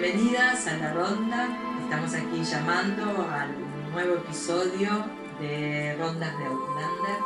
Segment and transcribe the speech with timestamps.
[0.00, 1.48] Bienvenidas a la ronda.
[1.82, 5.04] Estamos aquí llamando al nuevo episodio
[5.40, 7.18] de Rondas de Outlander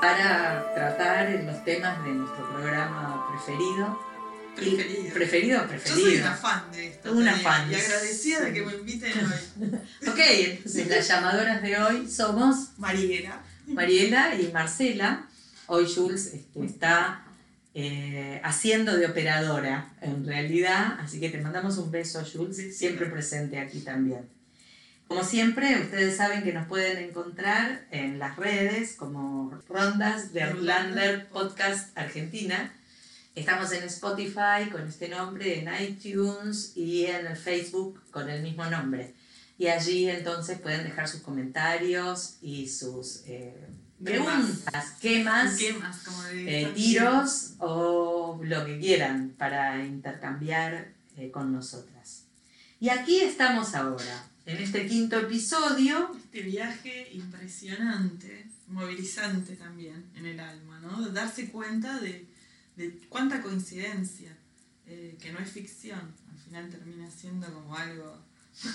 [0.00, 4.00] para tratar los temas de nuestro programa preferido.
[4.56, 5.14] Preferido.
[5.14, 6.00] Preferido, preferido.
[6.00, 7.12] Yo soy una fan de esto.
[7.12, 7.70] Una también, fan.
[7.70, 9.78] Y agradecida de que me inviten hoy.
[10.08, 13.40] Ok, entonces las llamadoras de hoy somos Mariela.
[13.68, 15.28] Mariela y Marcela.
[15.68, 17.23] Hoy Jules este, está
[17.76, 23.58] eh, haciendo de operadora en realidad, así que te mandamos un beso, Jules, siempre presente
[23.58, 24.28] aquí también.
[25.08, 31.28] Como siempre, ustedes saben que nos pueden encontrar en las redes como Rondas de Outlander
[31.28, 32.72] Podcast Argentina.
[33.34, 38.64] Estamos en Spotify con este nombre, en iTunes y en el Facebook con el mismo
[38.66, 39.14] nombre.
[39.58, 43.52] Y allí entonces pueden dejar sus comentarios y sus eh.
[44.02, 45.98] Preguntas, quemas, ¿Qué más?
[45.98, 52.24] Como de eh, tiros o lo que quieran para intercambiar eh, con nosotras.
[52.80, 56.10] Y aquí estamos ahora, en este quinto episodio.
[56.16, 61.08] Este viaje impresionante, movilizante también en el alma, ¿no?
[61.08, 62.26] Darse cuenta de,
[62.76, 64.36] de cuánta coincidencia,
[64.86, 68.18] eh, que no es ficción, al final termina siendo como algo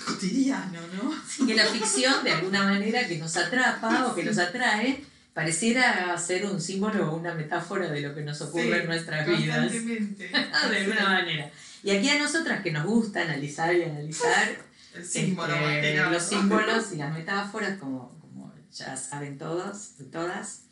[0.06, 1.46] cotidiano, ¿no?
[1.46, 6.46] que la ficción de alguna manera que nos atrapa o que nos atrae pareciera ser
[6.46, 9.58] un símbolo o una metáfora de lo que nos ocurre Sí, en nuestras vidas.
[9.58, 10.28] constantemente.
[10.70, 11.50] de alguna manera.
[11.82, 14.48] Y aquí a nosotras que nos gusta analizar y analizar
[14.94, 20.64] El símbolo este, los símbolos y las metáforas, como, como ya saben todos, todas,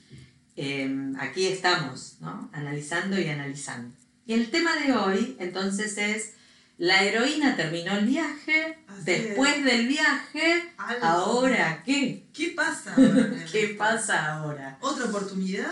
[0.57, 2.51] eh, aquí estamos, ¿no?
[2.53, 3.95] Analizando y analizando.
[4.27, 6.33] Y el tema de hoy, entonces, es
[6.79, 11.05] la heroína terminó el viaje, Así después del viaje, Algo.
[11.07, 12.25] ahora qué?
[12.33, 14.79] ¿Qué pasa ahora el ¿Qué pasa ahora?
[14.81, 15.71] ¿Otra oportunidad?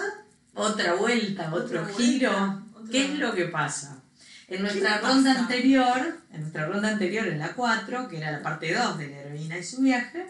[0.55, 2.31] Otra vuelta, otro giro.
[2.31, 4.00] otra- ¿Qué es lo que pasa?
[4.49, 5.41] En nuestra ¿Qué ronda pasa?
[5.43, 9.17] anterior, en nuestra ronda anterior, en la 4, que era la parte 2 de la
[9.19, 10.25] heroína y su viaje,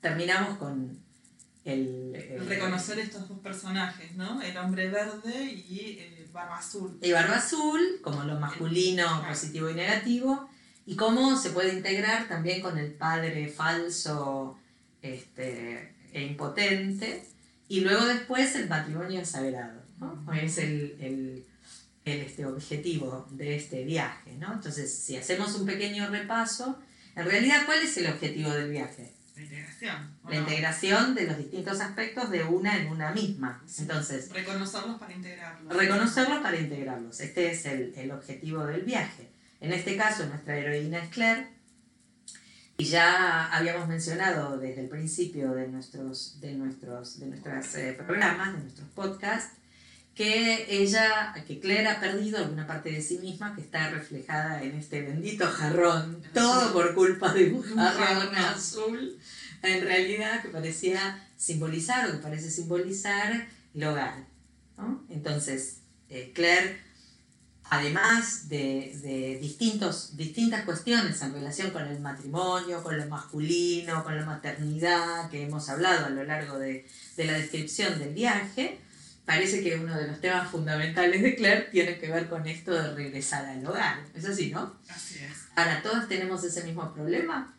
[0.00, 0.98] terminamos con
[1.64, 2.12] el...
[2.14, 4.40] eh, Reconocer estos dos personajes, ¿no?
[4.42, 6.98] El hombre verde y el barba azul.
[7.12, 10.48] barba azul, como lo masculino, positivo y negativo,
[10.86, 14.56] y cómo se puede integrar también con el padre falso
[15.02, 17.24] este, e impotente,
[17.68, 20.32] y luego después el matrimonio sagrado, ¿no?
[20.32, 21.44] es el, el-
[22.04, 24.36] el, este, objetivo de este viaje.
[24.38, 24.52] ¿no?
[24.52, 26.78] Entonces, si hacemos un pequeño repaso,
[27.16, 29.12] en realidad, ¿cuál es el objetivo del viaje?
[29.36, 30.16] La integración.
[30.24, 30.40] ¿o La no?
[30.42, 33.62] integración de los distintos aspectos de una en una misma.
[33.78, 35.76] Entonces, Reconocerlos para integrarlos.
[35.76, 37.20] reconocerlos para integrarlos.
[37.20, 39.30] Este es el, el objetivo del viaje.
[39.60, 41.48] En este caso, nuestra heroína es Claire.
[42.78, 48.52] Y ya habíamos mencionado desde el principio de nuestros, de nuestros, de nuestros eh, programas,
[48.54, 49.55] de nuestros podcasts,
[50.16, 54.74] que ella, que Claire ha perdido alguna parte de sí misma que está reflejada en
[54.74, 58.34] este bendito jarrón, todo por culpa de un jarrón jarrón.
[58.34, 59.18] azul,
[59.62, 64.24] en realidad que parecía simbolizar o que parece simbolizar el hogar.
[64.78, 65.04] ¿no?
[65.10, 66.80] Entonces, eh, Claire,
[67.64, 74.16] además de, de distintos, distintas cuestiones en relación con el matrimonio, con lo masculino, con
[74.16, 76.86] la maternidad, que hemos hablado a lo largo de,
[77.18, 78.80] de la descripción del viaje,
[79.26, 82.94] parece que uno de los temas fundamentales de Claire tiene que ver con esto de
[82.94, 84.04] regresar al hogar.
[84.14, 84.78] Es así, ¿no?
[84.88, 85.48] Así es.
[85.54, 87.54] Ahora, ¿todos tenemos ese mismo problema?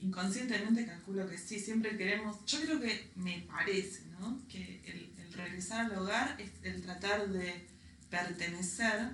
[0.00, 2.44] Inconscientemente calculo que sí, siempre queremos.
[2.46, 4.40] Yo creo que me parece, ¿no?
[4.48, 7.68] Que el, el regresar al hogar es el tratar de
[8.10, 9.10] pertenecer,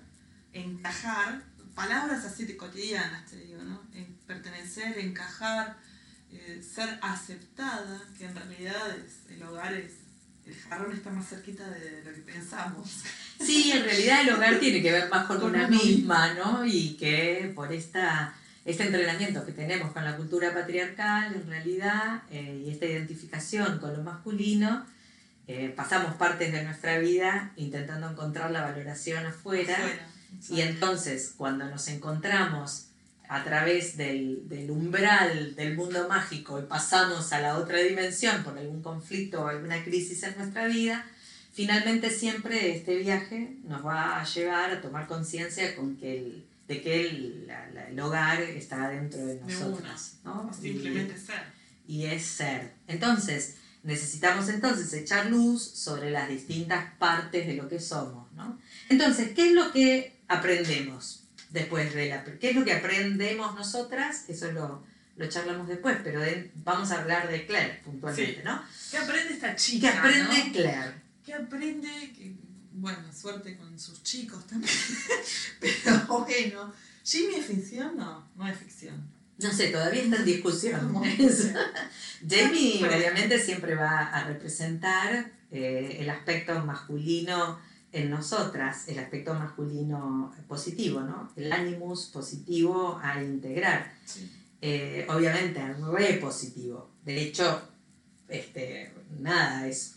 [0.52, 1.42] encajar,
[1.74, 3.82] palabras así de cotidianas, te digo, ¿no?
[3.94, 5.76] En pertenecer, encajar,
[6.32, 9.92] eh, ser aceptada, que en realidad es, el hogar es.
[10.68, 13.02] Jarrón está más cerquita de lo que pensamos.
[13.40, 16.66] Sí, en realidad el hogar tiene que ver más con Con una misma, ¿no?
[16.66, 18.34] Y que por esta,
[18.64, 23.96] este entrenamiento que tenemos con la cultura patriarcal, en realidad, eh, y esta identificación con
[23.96, 24.86] lo masculino,
[25.46, 29.74] eh, pasamos partes de nuestra vida intentando encontrar la valoración afuera.
[29.74, 30.08] Afuera,
[30.50, 32.87] Y entonces, cuando nos encontramos
[33.28, 38.56] a través del, del umbral del mundo mágico y pasamos a la otra dimensión por
[38.58, 41.04] algún conflicto o alguna crisis en nuestra vida,
[41.52, 46.82] finalmente siempre este viaje nos va a llevar a tomar conciencia con que el- de
[46.82, 50.16] que el, la- la- el hogar está dentro de De nosotras.
[50.24, 50.50] ¿no?
[50.52, 51.42] Simplemente ser.
[51.86, 52.72] y es ser.
[52.86, 58.58] Entonces, necesitamos entonces echar luz sobre las distintas partes de lo que somos, ¿no?
[58.90, 61.17] Entonces, ¿qué es lo que aprendemos
[61.50, 62.24] después de la...
[62.24, 64.24] ¿Qué es lo que aprendemos nosotras?
[64.28, 64.84] Eso lo,
[65.16, 68.40] lo charlamos después, pero de- vamos a hablar de Claire puntualmente, Sí.
[68.44, 68.62] ¿no?
[68.90, 69.98] ¿Qué aprende esta ¿Qué chica?
[69.98, 70.52] aprende ¿no?
[70.52, 70.92] Claire?
[71.24, 71.88] ¿Qué aprende?
[72.16, 72.32] Que,
[72.72, 74.72] bueno, suerte con sus chicos también.
[75.60, 76.72] Pero bueno,
[77.04, 77.96] ¿Jimmy es ficción?
[77.96, 79.08] No, no es ficción.
[79.38, 80.94] No sé, todavía está en discusión.
[82.28, 87.58] Jamie obviamente siempre va a representar eh, el aspecto masculino
[87.92, 91.32] en nosotras, el aspecto masculino positivo, ¿no?
[91.36, 93.92] El animus positivo a integrar.
[94.04, 94.30] Sí.
[94.60, 95.60] Eh, obviamente,
[95.92, 96.90] re positivo.
[97.04, 97.62] De hecho,
[98.28, 99.94] este, nada, es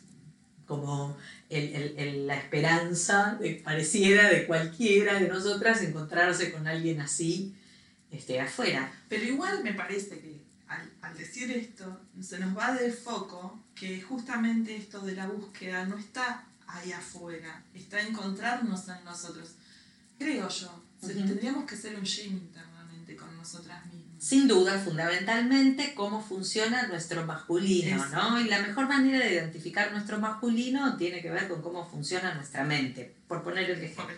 [0.66, 1.18] como
[1.50, 7.56] el- el- el- la esperanza, de, pareciera, de cualquiera de nosotras encontrarse con alguien así
[8.10, 8.92] este, afuera.
[9.10, 14.02] Pero igual me parece que al, al decir esto, se nos va de foco que
[14.02, 19.56] justamente esto de la búsqueda no está ahí afuera, está encontrarnos en nosotros.
[20.18, 21.28] Creo yo, se- Ujú.
[21.28, 24.02] tendríamos que ser un gym internamente con nosotras mismas.
[24.24, 28.06] Sin duda, fundamentalmente, cómo funciona nuestro masculino.
[28.10, 28.40] ¿no?
[28.40, 32.64] Y la mejor manera de identificar nuestro masculino tiene que ver con cómo funciona nuestra
[32.64, 34.16] mente, por poner el ejemplo.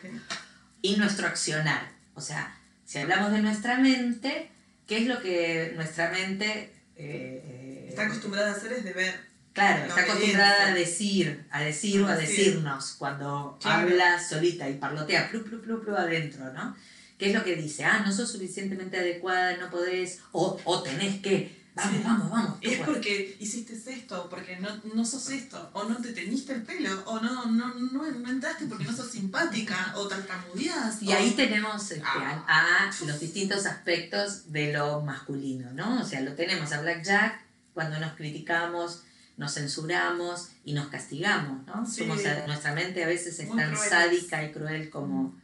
[0.82, 1.90] y nuestro accionar.
[2.16, 4.52] O sea, si hablamos de nuestra mente,
[4.88, 6.74] ¿qué es lo que nuestra mente...
[6.98, 9.32] eh, eh, Está acostumbrada a hacer es de ver.
[9.54, 12.38] Claro, la está acostumbrada a decir, a decir o a A decir.
[12.38, 13.84] decirnos cuando Claro.
[13.88, 16.76] habla solita y parlotea, plu, plu, plu, plu adentro, ¿no?
[17.20, 17.86] ¿Qué es lo que dice?
[17.86, 22.02] Ah, no sos suficientemente adecuada, no podés, o, o tenés que, vamos, Sí.
[22.04, 22.58] vamos, vamos.
[22.62, 22.86] Es podés.
[22.88, 27.20] porque hiciste esto, porque no, no sos esto, o no te teñiste el pelo, o
[27.20, 31.02] no, no, no, no entraste porque no sos simpática, o tartamudeás.
[31.04, 32.44] Y o- ahí tenemos este, Ah.
[32.48, 36.02] a, a los distintos aspectos de lo masculino, ¿no?
[36.02, 37.40] O sea, lo tenemos a Blackjack
[37.76, 39.04] cuando nos criticamos,
[39.38, 41.85] nos censuramos y nos castigamos, ¿no?
[41.85, 42.01] Sí.
[42.01, 45.35] Somos a- nuestra mente a veces es Muy tan sádica y cruel como,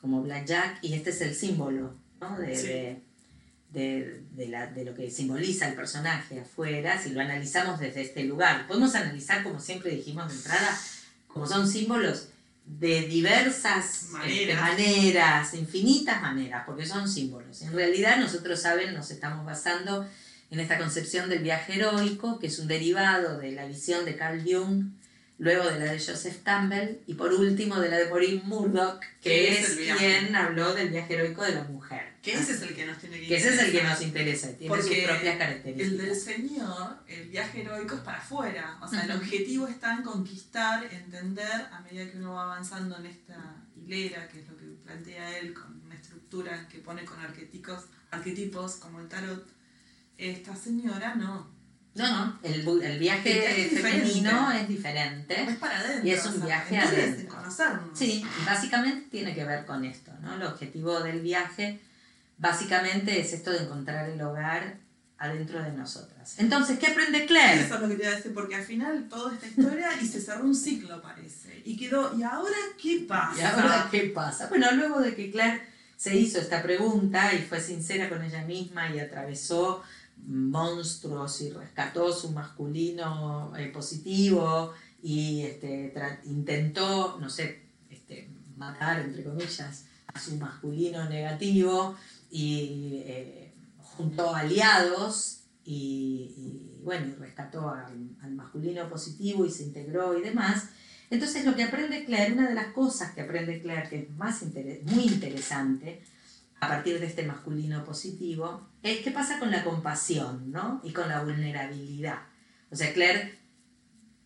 [0.00, 2.38] como Blackjack y este es el símbolo, ¿no?
[2.38, 2.66] De, Sí.
[2.68, 3.02] de,
[3.72, 8.24] de- de la- de lo que simboliza el personaje afuera, si lo analizamos desde este
[8.24, 8.66] lugar.
[8.68, 10.78] Podemos analizar, como siempre dijimos de entrada,
[11.26, 12.28] como son símbolos
[12.64, 14.60] de diversas este, Maneras.
[14.60, 17.62] maneras, infinitas maneras, porque son símbolos.
[17.62, 20.06] En realidad nosotros, saben, nos estamos basando
[20.52, 24.42] en esta concepción del viaje heroico, que es un derivado de la visión de Carl
[24.44, 24.84] Jung,
[25.38, 29.30] luego de la de Joseph Campbell y por último de la de Maureen Murdoch, que
[29.30, 32.12] ¿Qué es, el quien habló del viaje heroico de la mujer.
[32.22, 34.48] Que ese es el que nos tiene que Que ese es el que nos interesa
[34.58, 36.22] tiene sus Porque propias El del características.
[36.22, 38.78] Señor, el viaje heroico es para afuera.
[38.82, 39.20] O sea, el Ujú.
[39.20, 44.40] objetivo está en conquistar, entender, a medida que uno va avanzando en esta hilera, que
[44.40, 49.08] es lo que plantea él, con una estructura que pone con arquetipos, arquetipos como el
[49.08, 49.48] tarot.
[50.30, 51.50] Esta señora no.
[51.94, 54.60] No, no, el, el viaje es femenino diferente.
[54.62, 55.42] es diferente.
[55.42, 56.08] Es para adentro.
[56.08, 57.22] Y es un o sea, viaje adentro.
[57.22, 57.98] de conocernos.
[57.98, 60.34] Sí, básicamente tiene que ver con esto, ¿no?
[60.34, 61.80] El objetivo del viaje
[62.38, 64.78] básicamente es esto de encontrar el hogar
[65.18, 66.34] adentro de nosotras.
[66.38, 67.62] Entonces, ¿qué aprende Claire?
[67.62, 70.44] Eso es lo que quería decir, porque al final toda esta historia y se cerró
[70.44, 71.62] un ciclo, parece.
[71.64, 73.40] Y quedó, ¿y ahora qué pasa?
[73.40, 74.48] ¿Y ahora qué pasa?
[74.48, 75.62] Bueno, luego de que Claire
[75.96, 79.84] se hizo esta pregunta y fue sincera con ella misma y atravesó
[80.26, 85.92] monstruos y rescató su masculino eh, positivo y este,
[86.24, 91.96] intentó, no sé, este, matar, entre comillas, a su masculino negativo
[92.30, 96.34] y eh, juntó aliados y,
[96.82, 100.68] bueno, rescató al, masculino positivo y se integró y demás.
[101.10, 104.42] Entonces lo que aprende Claire, una de las cosas que aprende Claire que es más
[104.84, 106.02] muy interesante
[106.62, 110.80] a partir de este masculino positivo, es qué pasa con la compasión, ¿no?
[110.84, 112.20] Y con la vulnerabilidad.
[112.70, 113.36] O sea, Claire,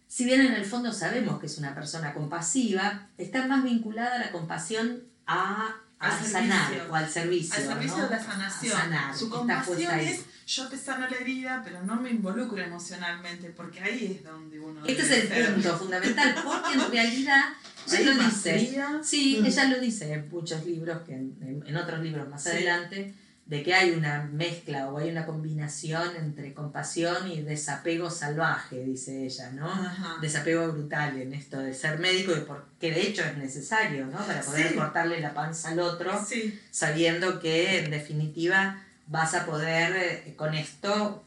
[0.07, 4.19] si bien en el fondo sabemos que es una persona compasiva, está más vinculada a
[4.19, 6.93] la compasión a, sanar servicio.
[6.93, 7.55] o al servicio.
[7.55, 8.05] Al servicio ¿no?
[8.05, 8.77] de la sanación.
[8.77, 13.49] A sanar, Su compasión es yo te sano la herida, pero no me involucro emocionalmente,
[13.49, 14.85] porque ahí es donde uno.
[14.87, 15.55] Este es el ser.
[15.55, 17.45] punto fundamental, porque en realidad
[17.93, 18.77] ella lo dice.
[19.03, 19.47] Sí, Mm.
[19.47, 22.51] ella lo dice en muchos libros, que en, otros libros más Sí.
[22.51, 23.15] adelante,
[23.47, 29.25] de que hay una mezcla o hay una combinación entre compasión y desapego salvaje, dice
[29.25, 29.71] ella, ¿no?
[29.71, 30.17] Ajá.
[30.21, 34.19] Desapego brutal en esto de ser médico, y por- que de hecho es necesario, ¿no?
[34.19, 34.75] Para poder Sí.
[34.75, 40.53] cortarle la panza al otro, Sí, sabiendo que en definitiva vas a poder eh, con
[40.55, 41.23] esto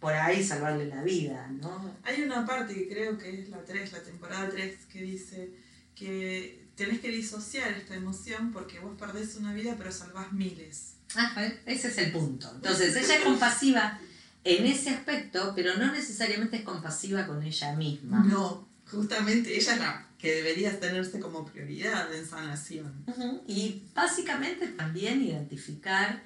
[0.00, 1.92] por ahí salvarle la vida, ¿no?
[2.04, 5.50] hay una parte que creo que es la 3, la temporada 3, que dice
[5.98, 10.94] que tenés que disociar esta emoción porque vos perdés una vida pero salvás miles.
[11.16, 11.34] Ah,
[11.66, 12.50] ese es el punto.
[12.54, 13.98] Entonces, ella es compasiva
[14.44, 18.22] en ese aspecto, pero no necesariamente es compasiva con ella misma.
[18.24, 23.04] No, justamente ella es la que debería tenerse como prioridad en sanación.
[23.06, 23.42] Ujú.
[23.46, 26.22] Y básicamente también identificar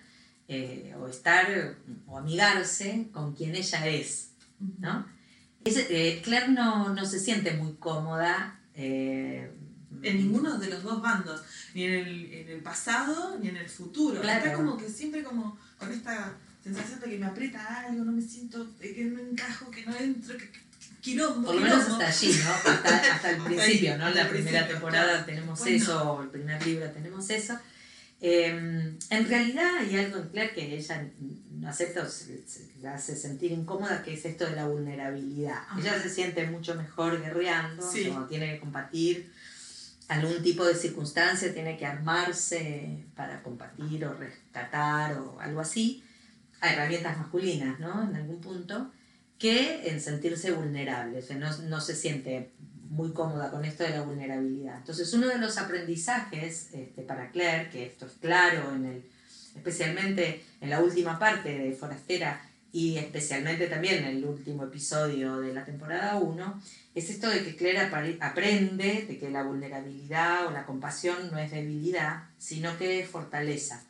[0.49, 1.77] eh, o estar
[2.07, 4.31] o amigarse con quien ella es,
[4.79, 5.07] ¿no?
[5.65, 9.53] Es, eh, Claire no, no se siente muy cómoda, eh,
[10.03, 11.43] En ninguno de los dos bandos,
[11.75, 14.21] ni en el, en el pasado ni en el futuro.
[14.21, 14.45] Claro.
[14.45, 18.23] Está como que siempre como con esta sensación de que me aprieta algo, no me
[18.23, 20.51] siento, que no encajo, que no entro, que,
[21.01, 22.51] quilombo, Por lo menos hasta allí, ¿no?
[22.73, 24.11] Hasta, hasta el principio, ¿no?
[24.11, 25.77] La primera temporada tenemos Bueno.
[25.77, 27.59] eso, o el primer libro tenemos eso.
[28.25, 31.11] Eh, en realidad hay algo en Claire que ella
[31.59, 35.57] no acepta o se, se la hace sentir incómoda, que es esto de la vulnerabilidad.
[35.69, 35.81] Ajá.
[35.81, 38.09] Ella se siente mucho mejor guerreando, Sí.
[38.09, 39.32] o tiene que combatir
[40.13, 46.05] algún tipo de circunstancia, tiene que armarse para combatir o rescatar o algo así.
[46.61, 48.03] Hay herramientas masculinas, ¿no?
[48.03, 48.91] En algún punto
[49.39, 52.53] que en sentirse vulnerable, no, no se siente
[52.91, 54.77] muy cómoda con esto de la vulnerabilidad.
[54.77, 59.05] Entonces, uno de los aprendizajes este, para Claire, que esto es claro, en el,
[59.57, 62.41] especialmente en la última parte de Forastera
[62.73, 66.63] y especialmente también en el último episodio de la temporada 1,
[66.95, 71.51] es esto de que Claire aprende de que la vulnerabilidad o la compasión no es
[71.51, 73.85] debilidad, sino que es fortaleza.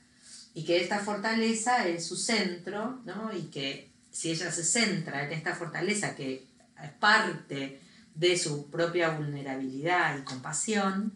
[0.54, 3.32] Y que esta fortaleza es su centro, ¿no?
[3.32, 6.44] Y que si ella se centra en esta fortaleza que
[6.82, 7.80] es parte
[8.14, 11.12] de su propia vulnerabilidad y compasión,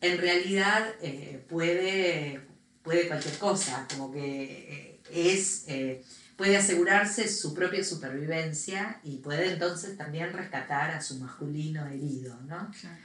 [0.00, 2.40] en realidad eh, puede,
[2.82, 6.02] puede cualquier cosa, como que eh, es, eh,
[6.40, 12.70] puede asegurarse su propia supervivencia y puede entonces también rescatar a su masculino herido, ¿no?
[12.80, 12.96] Claro.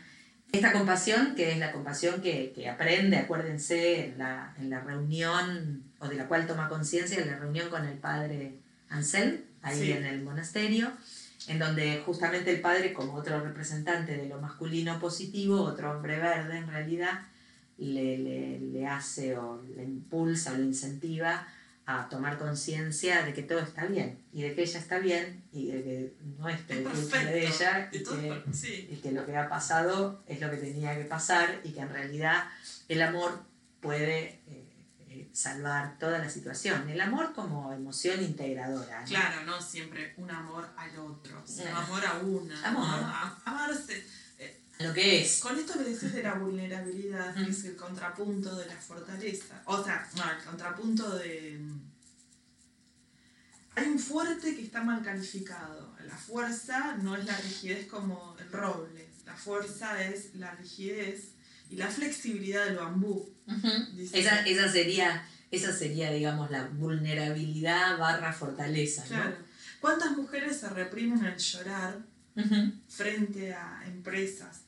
[0.53, 5.83] Esta compasión, que es la compasión que, que aprende, acuérdense, en la, en la reunión,
[5.99, 8.53] o de la cual toma conciencia en la reunión con el padre
[8.87, 9.91] Ansel, ahí Sí.
[9.91, 10.93] en el monasterio,
[11.49, 16.59] en donde justamente el padre, como otro representante de lo masculino positivo, otro hombre verde
[16.59, 17.19] en realidad,
[17.79, 21.45] le, le, le hace o le impulsa o le incentiva
[21.87, 25.67] a tomar conciencia de que todo está bien, y de que ella está bien, y
[25.67, 28.87] de que no es culpa de ella, Y que sí.
[28.91, 31.89] y que lo que ha pasado es lo que tenía que pasar y que en
[31.89, 32.45] realidad
[32.87, 33.43] el amor
[33.81, 34.65] puede eh,
[35.09, 36.89] eh, salvar toda la situación.
[36.89, 39.01] El amor como emoción integradora.
[39.01, 39.07] ¿no?
[39.07, 41.77] Claro, no siempre un amor al otro, sino No.
[41.77, 42.67] amor a una.
[42.67, 42.83] Amor.
[42.87, 43.07] ¿no?
[43.07, 44.03] A- amarse.
[44.79, 45.39] Lo que es.
[45.39, 49.61] Con esto que decís de la vulnerabilidad, que es el contrapunto de la fortaleza.
[49.65, 51.59] O sea, no, el contrapunto de.
[53.75, 55.95] Hay un fuerte que está mal calificado.
[56.05, 59.07] La fuerza no es la rigidez como el roble.
[59.25, 61.31] La fuerza es la rigidez
[61.69, 63.29] y la flexibilidad del bambú.
[64.13, 69.01] Esa, esa sería, esa sería, digamos, la vulnerabilidad barra fortaleza.
[69.03, 69.07] ¿no?
[69.07, 69.37] Claro.
[69.81, 72.01] ¿Cuántas mujeres se reprimen al llorar
[72.87, 74.61] frente a empresas,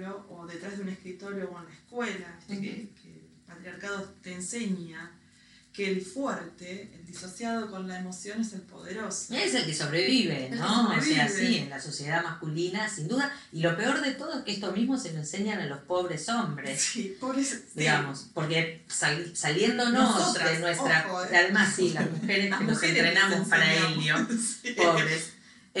[0.00, 2.60] ejemplo, o detrás de un escritorio o en la escuela, ¿viste?
[3.02, 5.12] que, el patriarcado te enseña
[5.72, 9.32] que el fuerte, el disociado con la emoción es el poderoso.
[9.34, 10.88] Es el que sobrevive, El que ¿no?
[10.90, 11.46] O sea, sobrevive.
[11.52, 13.32] sí, en la sociedad masculina, sin duda.
[13.52, 16.28] Y lo peor de todo es que esto mismo se lo enseñan a los pobres
[16.30, 16.80] hombres.
[16.82, 17.56] Sí, sí.
[17.76, 21.36] digamos, porque sal- saliéndonos Nosotras, de nuestra, ojo, eh.
[21.36, 24.16] además sí, las mujeres Las que nos entrenamos para ello,
[24.62, 24.72] Sí.
[24.72, 25.32] pobres,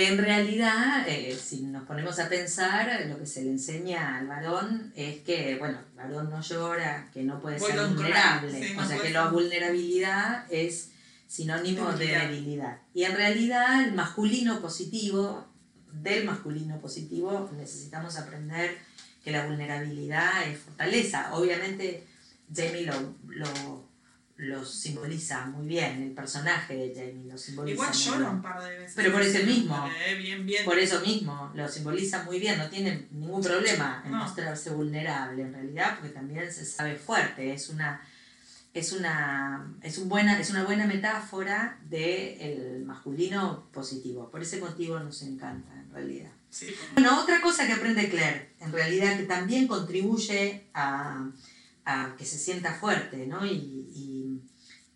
[0.06, 4.92] en realidad, eh, si nos ponemos a pensar, lo que se le enseña al varón
[4.94, 8.98] es que, bueno, el varón no llora, que no puede ser vulnerable, sí, o sea
[8.98, 10.90] que la vulnerabilidad es
[11.26, 12.20] sinónimo Debilidad.
[12.20, 12.78] de debilidad.
[12.94, 15.46] Y en realidad el masculino positivo,
[15.92, 18.78] del masculino positivo, necesitamos aprender
[19.24, 21.34] que la vulnerabilidad es fortaleza.
[21.34, 22.06] Obviamente
[22.54, 23.87] Jamie lo, lo,
[24.38, 28.70] lo simboliza muy bien, el personaje de Jamie lo simboliza Igual llora un par de
[28.78, 28.92] veces.
[28.94, 29.90] Pero por eso mismo.
[30.06, 30.64] Eh, bien, bien.
[30.64, 34.18] Por eso mismo, lo simboliza muy bien, no tiene ningún problema en No.
[34.18, 38.00] mostrarse vulnerable en realidad, porque también se sabe fuerte, es una,
[38.74, 44.30] es una, es un buena, es una buena metáfora del masculino positivo.
[44.30, 46.30] Por ese motivo nos encanta en realidad.
[46.50, 51.28] Sí, Bueno, otra cosa que aprende Claire, en realidad que también contribuye a,
[51.84, 53.44] a que se sienta fuerte, ¿no?
[53.44, 53.50] Y,
[53.94, 54.07] y-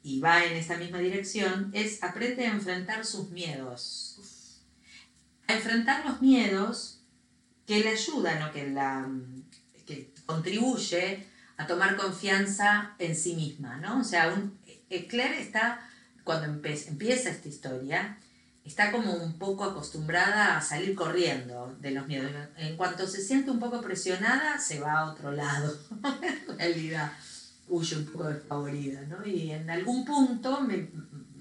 [0.03, 4.17] y va en esta misma dirección, es aprende a enfrentar sus miedos.
[5.47, 7.01] A enfrentar los miedos
[7.67, 9.09] que le ayudan o que, la,
[9.87, 14.01] que contribuye a tomar confianza en sí misma, ¿no?
[14.01, 14.59] O sea, un-
[14.91, 15.81] eh, Claire está,
[16.25, 18.19] cuando empieza esta historia,
[18.65, 22.31] está como un poco acostumbrada a salir corriendo de los miedos.
[22.57, 25.79] En cuanto se siente un poco presionada, se va a otro lado.
[26.49, 27.13] en realidad,
[27.73, 29.27] huye un poco desfavorida, ¿no?
[29.27, 30.91] Y en algún punto, me,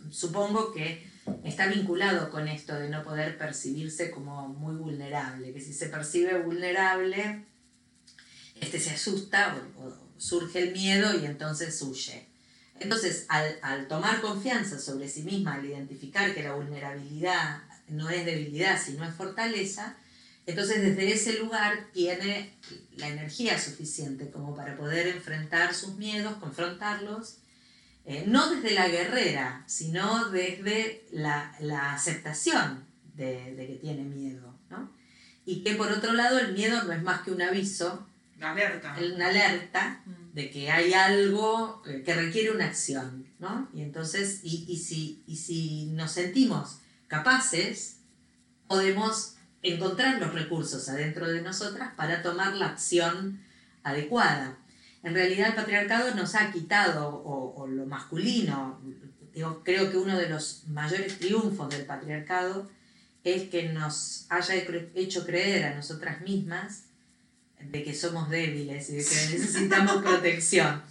[0.09, 1.05] supongo que
[1.43, 6.39] está vinculado con esto de no poder percibirse como muy vulnerable, que si se percibe
[6.39, 7.45] vulnerable,
[8.59, 12.27] este se asusta o surge el miedo y entonces huye.
[12.79, 18.25] Entonces, al, al tomar confianza sobre sí misma, al identificar que la vulnerabilidad no es
[18.25, 19.97] debilidad, sino es fortaleza,
[20.51, 22.53] Entonces desde ese lugar tiene
[22.97, 27.37] la energía suficiente como para poder enfrentar sus miedos, confrontarlos,
[28.03, 31.53] eh, no desde la guerrera, sino desde la,
[31.93, 32.83] aceptación
[33.15, 34.53] de, que tiene miedo.
[34.69, 34.91] ¿no?
[35.45, 38.05] Y que por otro lado el miedo no es más que un aviso,
[38.35, 40.33] una alerta, una alerta mm.
[40.33, 43.25] de que hay algo que requiere una acción.
[43.39, 43.69] ¿no?
[43.73, 47.99] Y entonces, y, y, si, y si nos sentimos capaces,
[48.67, 53.41] podemos encontrar los recursos adentro de nosotras para tomar la acción
[53.83, 54.57] adecuada.
[55.03, 58.79] En realidad el patriarcado nos ha quitado, o, lo masculino,
[59.33, 62.69] digo, creo que uno de los mayores triunfos del patriarcado
[63.23, 64.55] es que nos haya
[64.95, 66.85] hecho creer a nosotras mismas
[67.59, 70.81] de que somos débiles y de que necesitamos protección.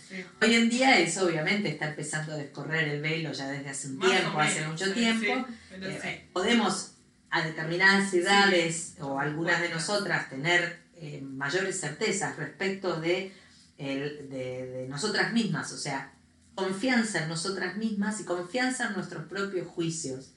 [0.40, 3.98] Hoy en día eso obviamente está empezando a descorrer el velo ya desde hace un
[3.98, 5.46] tiempo, hace mucho tiempo.
[5.72, 6.92] Eh, podemos
[7.30, 13.32] a determinadas edades o algunas de nosotras tener eh, mayores certezas respecto de,
[13.78, 16.12] de, nosotras mismas, o sea,
[16.54, 20.32] confianza en nosotras mismas y confianza en nuestros propios juicios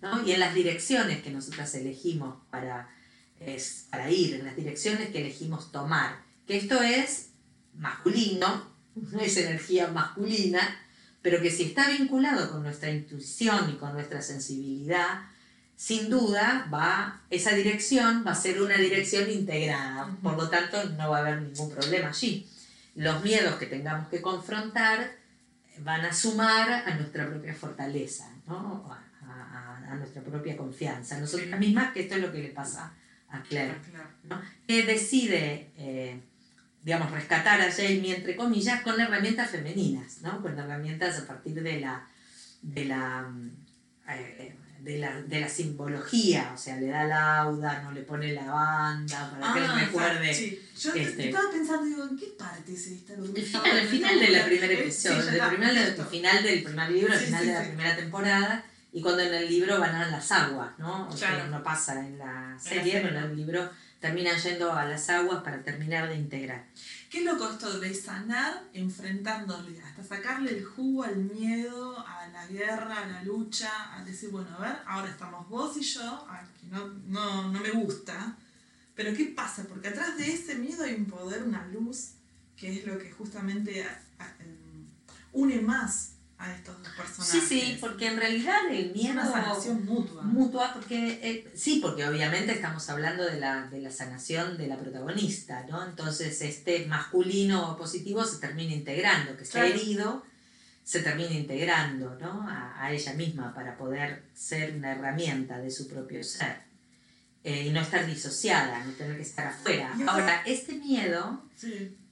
[0.00, 0.26] ¿no?
[0.26, 2.88] y en las direcciones que nosotras elegimos para,
[3.90, 6.24] para ir, en las direcciones que elegimos tomar.
[6.46, 7.30] Que esto es
[7.74, 8.70] masculino,
[9.20, 10.80] es energía masculina,
[11.20, 15.24] pero que si está vinculado con nuestra intuición y con nuestra sensibilidad,
[15.76, 21.10] sin duda va, esa dirección va a ser una dirección integrada, por lo tanto no
[21.10, 22.48] va a haber ningún problema allí.
[22.94, 25.12] Los miedos que tengamos que confrontar
[25.80, 28.90] van a sumar a nuestra propia fortaleza, ¿no?
[28.90, 32.92] a, nuestra propia confianza, a nosotras mismas, que esto es lo que le pasa
[33.28, 33.76] a Claire,
[34.24, 34.40] ¿no?
[34.66, 36.20] que decide, eh,
[36.82, 40.42] digamos, rescatar a Jamie, entre comillas, con herramientas femeninas, ¿no?
[40.42, 42.08] con herramientas a partir de la,
[42.62, 43.30] de la
[44.08, 44.54] eh,
[44.86, 49.30] de la, de la simbología, o sea, le da lauda, no le pone la banda
[49.32, 50.32] para que ah, recuerde.
[50.32, 50.62] Sí.
[50.78, 53.14] Yo este, estaba pensando, digo, ¿en qué parte es esta?
[53.14, 57.12] El final, el final de la primera episodio, el, final, del, final del primer libro,
[57.12, 60.78] el final de la primera temporada, y cuando en el libro van a las aguas,
[60.78, 61.08] ¿no?
[61.08, 63.68] O sea, no pasa en la serie, pero en el libro
[64.00, 66.66] termina yendo a las aguas para terminar de integrar.
[67.10, 73.02] Qué loco esto de sanar enfrentándole, hasta sacarle el jugo al miedo, a la guerra,
[73.02, 76.26] a la lucha, a decir, bueno, a ver, ahora estamos vos y yo,
[76.60, 78.36] que no, no, no me gusta,
[78.94, 79.64] pero ¿qué pasa?
[79.64, 82.12] Porque atrás de ese miedo hay un poder, una luz,
[82.56, 83.80] que es lo que justamente
[84.40, 84.86] em,
[85.32, 87.48] une más a estos dos personajes.
[87.48, 89.12] Sí, sí, porque en realidad el miedo...
[89.12, 90.22] Una sanación mutua.
[90.22, 94.76] Mutua, porque eh, sí, porque obviamente estamos hablando de la, de la sanación de la
[94.76, 95.84] protagonista, ¿no?
[95.84, 100.24] Entonces este masculino positivo se termina integrando, que está herido,
[100.84, 102.48] se termina integrando, ¿no?
[102.48, 106.66] A, a, ella misma para poder ser una herramienta de su propio ser.
[107.46, 109.96] Eh, y no estar disociada, no tener que estar afuera.
[110.08, 111.44] Ahora, este miedo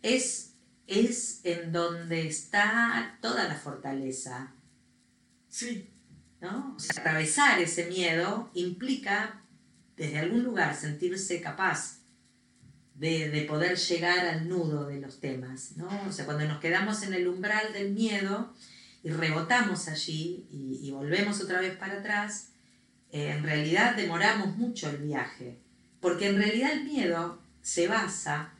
[0.00, 0.53] es
[0.86, 4.52] es en donde está toda la fortaleza.
[5.48, 5.90] Sí.
[6.44, 6.76] ¿no?
[6.96, 9.40] atravesar ese miedo implica
[9.96, 12.00] desde algún lugar sentirse capaz
[12.94, 15.76] de, poder llegar al nudo de los temas.
[15.76, 15.88] ¿no?
[16.08, 18.54] O sea, cuando nos quedamos en el umbral del miedo
[19.02, 22.50] y rebotamos allí y, volvemos otra vez para atrás,
[23.10, 25.58] eh, en realidad demoramos mucho el viaje.
[26.00, 28.53] Porque en realidad el miedo se basa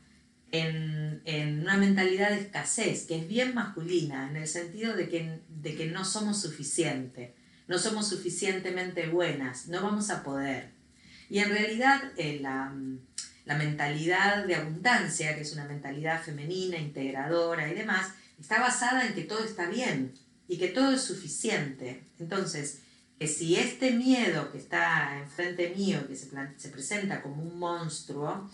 [0.59, 5.75] en, una mentalidad de escasez, que es bien masculina, en el sentido de que, de
[5.75, 7.31] que no somos suficientes,
[7.67, 10.69] no somos suficientemente buenas, no vamos a poder.
[11.29, 12.73] Y en realidad eh, la,
[13.45, 19.13] la mentalidad de abundancia, que es una mentalidad femenina, integradora y demás, está basada en
[19.13, 20.13] que todo está bien
[20.47, 22.03] y que todo es suficiente.
[22.19, 22.81] Entonces,
[23.17, 28.49] que si este miedo que está enfrente mío, que se, se presenta como un monstruo,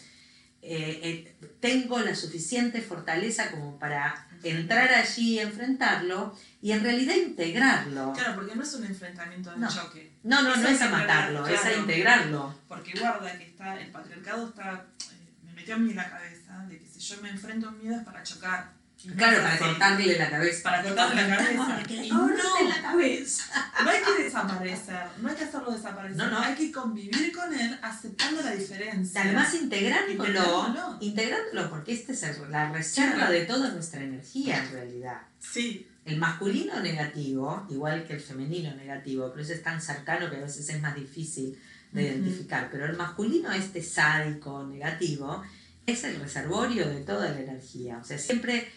[0.63, 7.15] eh, eh, tengo la suficiente fortaleza como para entrar allí y enfrentarlo y en realidad
[7.15, 8.13] integrarlo.
[8.13, 10.11] Claro, porque no es un enfrentamiento de choque.
[10.23, 12.53] No, no, no es a matarlo, es a integrarlo.
[12.67, 16.65] Porque guarda que está, el patriarcado está, eh, me metió a mí en la cabeza
[16.69, 18.81] de que si yo me enfrento a miedo es para chocar
[19.17, 20.63] Claro, para cortarle la cabeza.
[20.63, 21.83] Para cortarle la cabeza.
[22.09, 23.71] no, la cabeza.
[23.83, 25.40] No hay que desaparecer, no hay que
[25.71, 26.17] desaparecer.
[26.17, 26.39] No, no.
[26.39, 29.21] Hay que convivir con él aceptando la diferencia.
[29.21, 30.97] Además, integrándolo.
[30.99, 35.21] Integrándolo, porque esta es la reserva de toda nuestra energía en realidad.
[35.39, 35.87] Sí.
[36.03, 40.41] El masculino negativo, igual que el femenino negativo, pero eso es tan cercano que a
[40.41, 41.57] veces es más difícil
[41.91, 42.69] de identificar.
[42.71, 45.43] Pero el masculino, este sádico negativo,
[45.85, 47.99] es el reservorio de toda la energía.
[47.99, 48.67] O sea, siempre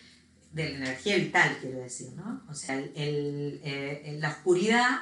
[0.52, 2.42] de la energía vital, quiero decir, ¿no?
[2.48, 5.00] O sea, el, eh, la oscuridad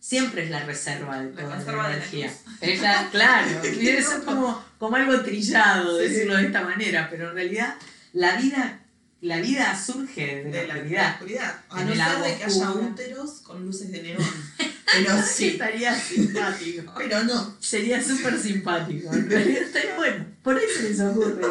[0.00, 2.32] siempre es la reserva de toda la de la energía.
[2.60, 6.08] Es la- claro, eso es como, como algo trillado Sí.
[6.08, 7.74] decirlo de esta manera, pero en realidad
[8.12, 8.80] la vida,
[9.20, 11.12] la vida surge de, de la oscuridad.
[11.14, 11.54] oscuridad.
[11.68, 14.24] A no ser de que haya úteros con luces de neón.
[14.92, 16.92] Pero sí, estaría simpático.
[16.96, 17.54] pero no.
[17.60, 19.12] Sería súper simpático.
[19.12, 20.26] En realidad estaría bueno.
[20.42, 21.42] Por se les ocurre.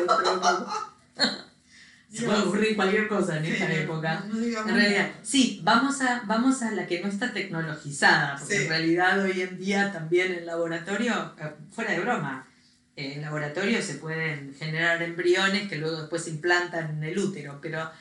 [2.12, 4.26] Se puede ocurrir cualquier cosa en esta época.
[4.28, 8.64] No, En realidad, sí, vamos a, vamos a la que no está tecnologizada, porque Sí.
[8.64, 12.48] en realidad hoy en día también en laboratorio, eh, fuera de broma,
[12.96, 17.60] eh, en laboratorio se pueden generar embriones que luego después se implantan en el útero,
[17.62, 17.92] pero,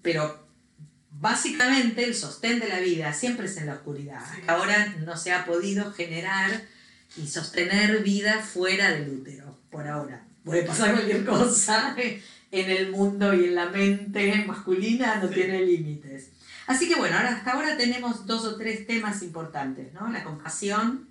[0.00, 0.48] pero
[1.10, 4.20] básicamente el sostén de la vida siempre es en la oscuridad.
[4.34, 4.42] Sí.
[4.46, 6.62] Ahora no se ha podido generar
[7.16, 10.24] y sostener vida fuera del útero, por ahora.
[10.44, 11.94] Puede pasar cualquier cosa
[12.52, 15.34] en el mundo y en la mente masculina, no Sí.
[15.34, 16.28] tiene límites.
[16.68, 20.08] Así que bueno, ahora, hasta ahora tenemos dos o tres temas importantes, ¿no?
[20.10, 21.08] La compasión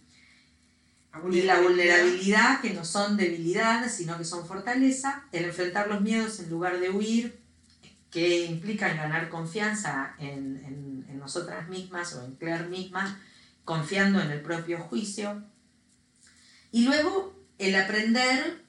[1.30, 6.40] y la vulnerabilidad, que no son debilidad, sino que son fortaleza, el enfrentar los miedos
[6.40, 7.38] en lugar de huir,
[8.12, 13.20] que implican ganar confianza en, en- en nosotras mismas o en Claire misma,
[13.66, 15.44] confiando en el propio juicio.
[16.72, 18.64] Y luego el aprender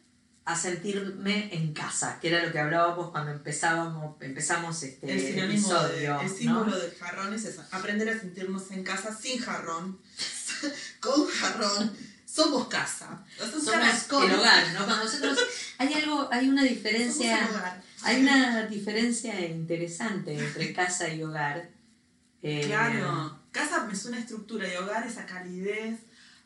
[0.45, 5.45] a sentirme en casa, que era lo que hablábamos cuando empezábamos, empezamos este El sinónimo
[5.47, 6.21] de, episodio.
[6.21, 6.35] el ¿no?
[6.35, 10.01] símbolo del jarrón es eso, aprender a sentirnos en casa sin jarrón,
[11.01, 11.93] con jarrón,
[12.27, 13.25] somos casa.
[13.39, 13.69] Somos
[14.25, 14.79] el hogar, ¿no?
[14.87, 15.39] Cuando nosotros
[15.79, 17.83] hay algo, hay una diferencia.
[18.05, 21.71] Hay una diferencia interesante entre casa y hogar.
[22.43, 26.01] Eh, Claro, casa me suena a estructura y hogar es a calidez,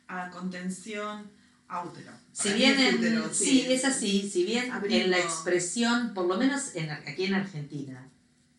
[0.07, 1.31] a contención,
[1.67, 2.11] a útero.
[2.33, 6.75] Si bien en- útero, sí, es así, si bien en la expresión, por lo menos
[6.75, 8.07] en, aquí en Argentina,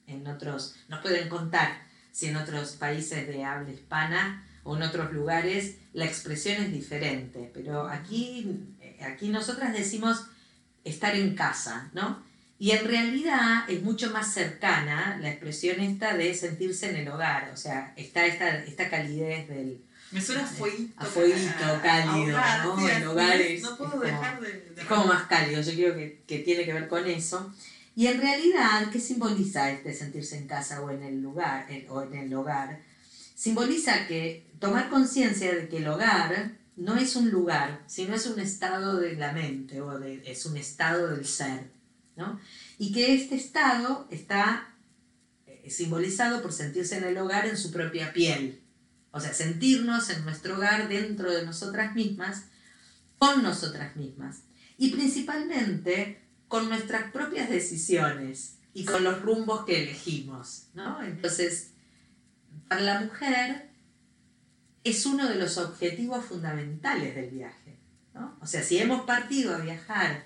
[0.07, 5.13] en otros, nos pueden contar si en otros países de habla hispana o en otros
[5.13, 10.27] lugares la expresión es diferente, pero aquí, eh, aquí nosotras decimos
[10.85, 12.23] estar en casa, ¿no?
[12.59, 17.51] Y en realidad es mucho más cercana la expresión esta de sentirse en el hogar,
[17.55, 20.95] o sea, está esta, esta calidez del, Me suena a fueguito.
[21.01, 22.77] A fueguito, a- a cálido, hogar, ¿no?
[22.79, 24.53] sí, El así hogar es, es- No puedo como- dejar de.
[24.53, 27.53] de es como más cálido, yo creo que, que tiene que ver con eso.
[27.95, 32.03] Y en realidad, ¿qué simboliza este sentirse en casa o en el lugar en- o
[32.03, 32.81] en el hogar?
[33.35, 38.39] Simboliza que tomar conciencia de que el hogar no es un lugar, sino es un
[38.41, 41.65] estado de la mente o de- es un estado del ser,
[42.17, 42.41] ¿no?
[42.79, 44.69] Y que este estado está
[45.47, 48.61] eh, simbolizado por sentirse en el hogar en su propia piel.
[49.19, 52.45] O sea, sentirnos en nuestro hogar dentro de nosotras mismas,
[53.19, 54.43] con nosotras mismas.
[54.77, 61.03] Y principalmente con nuestras propias decisiones y con los rumbos que elegimos, ¿no?
[61.03, 61.73] Entonces,
[62.69, 63.71] para la mujer
[64.85, 67.77] es uno de los objetivos fundamentales del viaje,
[68.15, 68.39] ¿no?
[68.41, 70.23] O sea, si hemos partido a viajar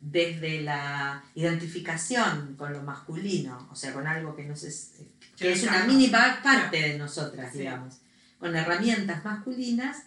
[0.00, 4.94] desde la identificación con lo masculino, o sea, con algo que, nos es,
[5.36, 7.98] que es una mínima parte de nosotras, digamos,
[8.40, 9.98] con herramientas masculinas,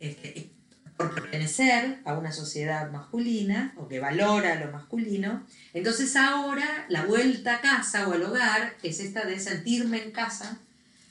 [0.00, 0.50] este,
[0.96, 7.56] por pertenecer a una sociedad masculina o que valora lo masculino, entonces ahora la vuelta
[7.56, 10.58] a casa o al hogar es esta de sentirme en casa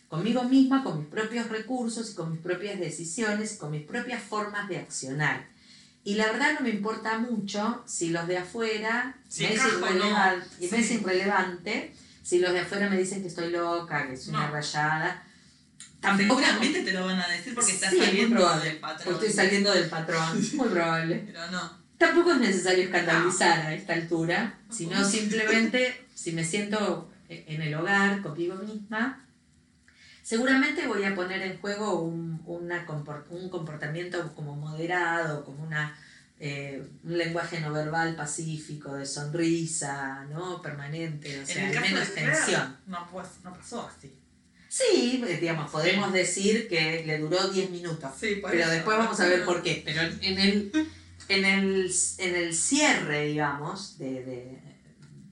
[0.09, 4.67] conmigo misma, con mis propios recursos y con mis propias decisiones, con mis propias formas
[4.67, 5.47] de accionar.
[6.03, 9.79] Y la verdad no me importa mucho si los de afuera Si me, es o
[9.79, 10.09] no.
[10.59, 10.95] y me es Sí.
[10.95, 14.51] irrelevante, si los de afuera me dicen que estoy loca, que es una No.
[14.53, 15.23] rayada.
[16.01, 19.13] Tampoco Seguramente te lo van a decir porque estás Sí, saliendo probable, del patrón.
[19.13, 21.23] Estoy saliendo del patrón, muy probable.
[21.27, 21.81] Pero no.
[21.99, 28.23] Tampoco es necesario escandalizar a esta altura, sino simplemente si me siento en el hogar
[28.23, 29.23] conmigo misma,
[30.23, 32.85] seguramente voy a poner en juego un, una
[33.29, 35.95] un comportamiento como moderado, como una,
[36.39, 40.59] eh, un lenguaje no verbal pacífico, de sonrisa, ¿no?
[40.59, 42.77] Permanente, o sea, menos tensión.
[42.87, 44.11] no, pues, no pasó así.
[44.73, 48.09] Sí, eh, digamos, podemos decir que le duró 10 minutos.
[48.17, 48.71] Sí, por Pero eso.
[48.71, 49.81] después vamos a ver por qué.
[49.83, 50.71] Pero en el,
[51.27, 54.59] en el, en el cierre, digamos, de, de-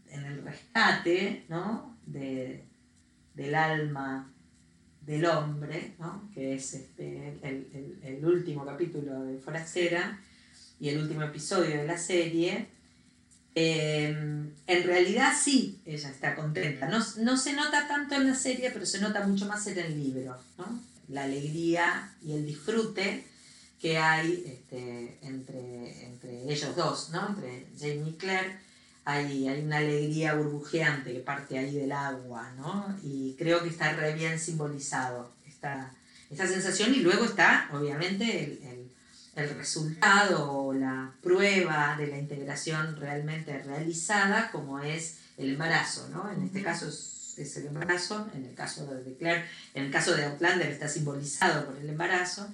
[0.09, 1.97] en el rescate, ¿no?
[2.05, 2.65] De,
[3.33, 4.33] del alma
[4.99, 6.29] del hombre, ¿no?
[6.33, 10.19] Que es este, el, el- el último capítulo de Forastera
[10.81, 12.67] y el último episodio de la serie.
[13.55, 14.07] Eh,
[14.67, 16.87] en realidad sí, ella está contenta.
[16.87, 20.01] No, no se nota tanto en la serie, pero se nota mucho más en el
[20.01, 20.79] libro, ¿no?
[21.07, 23.25] La alegría y el disfrute
[23.81, 27.29] que hay este, entre, entre ellos dos, ¿no?
[27.29, 28.57] Entre Jamie y Claire.
[29.05, 32.95] Hay, hay una alegría burbujeante que parte ahí del agua, ¿no?
[33.01, 35.91] Y creo que está re bien simbolizado esta,
[36.29, 38.78] esta sensación y luego está, obviamente, el, el,
[39.43, 46.29] el resultado o la prueba de la integración realmente realizada, como es el embarazo, ¿no?
[46.31, 50.15] En este caso es, es el embarazo, en el caso de Claire, en el caso
[50.15, 52.47] de Outlander está simbolizado por el embarazo.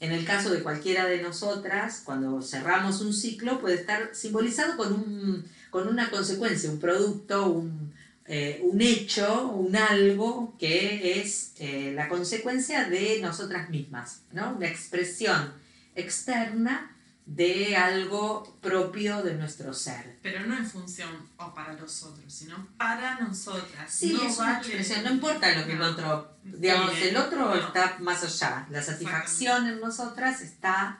[0.00, 4.92] En el caso de cualquiera de nosotras, cuando cerramos un ciclo, puede estar simbolizado con,
[4.92, 7.92] un, con una consecuencia, un producto, un,
[8.26, 14.54] eh, un hecho, un algo que es eh, la consecuencia de nosotras mismas, ¿no?
[14.56, 15.52] una expresión
[15.94, 16.88] externa
[17.24, 20.18] de algo propio de nuestro ser.
[20.22, 23.90] Pero no en función o para los otros, sino para nosotras.
[23.92, 25.86] Sí, no es una vale- expresión, no importa lo que el No.
[25.86, 27.54] otro, digamos, el otro no.
[27.54, 28.66] está más allá.
[28.70, 30.98] La satisfacción en nosotras está,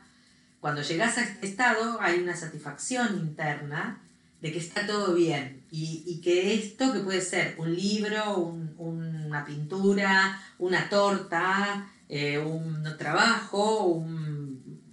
[0.60, 3.98] cuando llegas a este estado hay una satisfacción interna
[4.40, 8.74] de que está todo bien y, y que esto que puede ser un libro, un-
[8.78, 14.51] una pintura, una torta, eh, un trabajo, un,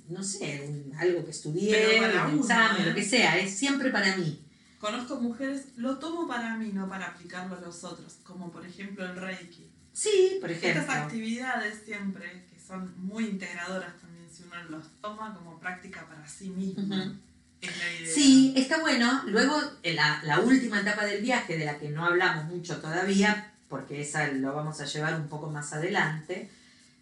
[0.10, 2.00] no sé, un- algo que estudié,
[2.32, 2.86] un examen, ¿eh?
[2.90, 4.40] lo que sea, es siempre para mí.
[4.80, 9.06] Conozco mujeres, lo tomo para mí, no para aplicarlo a los otros, como por ejemplo
[9.06, 9.70] el Reiki.
[9.94, 10.82] Sí, por ejemplo.
[10.82, 16.26] Estas actividades siempre, que son muy integradoras también, si uno los toma como práctica para
[16.28, 17.14] sí mismo, Ujú.
[17.62, 18.14] es la idea.
[18.14, 19.24] Sí, está bueno.
[19.28, 24.02] Luego, la, la última etapa del viaje, de la que no hablamos mucho todavía, porque
[24.02, 26.50] esa lo vamos a llevar un poco más adelante,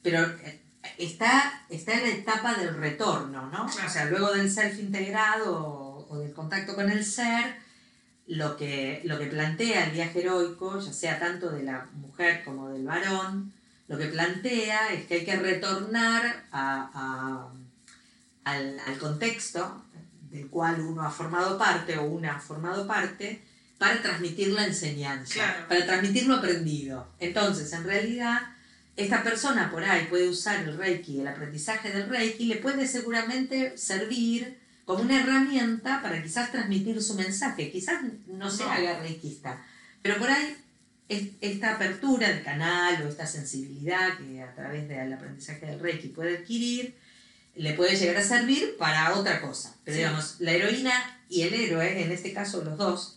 [0.02, 0.60] pero eh,
[0.98, 3.66] está, está en la etapa del retorno, ¿no?
[3.66, 7.56] O sea, luego del self integrado o, o del contacto con el ser,
[8.28, 12.70] lo que, lo que plantea el viaje heroico, ya sea tanto de la mujer como
[12.70, 13.54] del varón,
[13.88, 17.52] lo que plantea es que hay que retornar a- a-
[18.44, 19.84] al, al contexto
[20.30, 23.42] del cual uno ha formado parte o una ha formado parte
[23.78, 25.68] para transmitir la enseñanza, Claro.
[25.70, 27.08] para transmitir lo aprendido.
[27.20, 28.42] Entonces, en realidad,
[28.98, 33.78] esta persona por ahí puede usar el Reiki, el aprendizaje del Reiki, le puede seguramente
[33.78, 37.72] servir como una herramienta para quizás transmitir su mensaje.
[37.72, 39.64] Quizás no se haga reikista,
[40.02, 40.56] pero por ahí
[41.10, 46.08] es- esta apertura del canal o esta sensibilidad que a través del aprendizaje del Reiki
[46.10, 46.96] puede adquirir,
[47.56, 49.76] le puede llegar a servir para otra cosa.
[49.84, 50.04] Pero Sí.
[50.04, 53.17] digamos, la heroína y el héroe, en este caso los dos,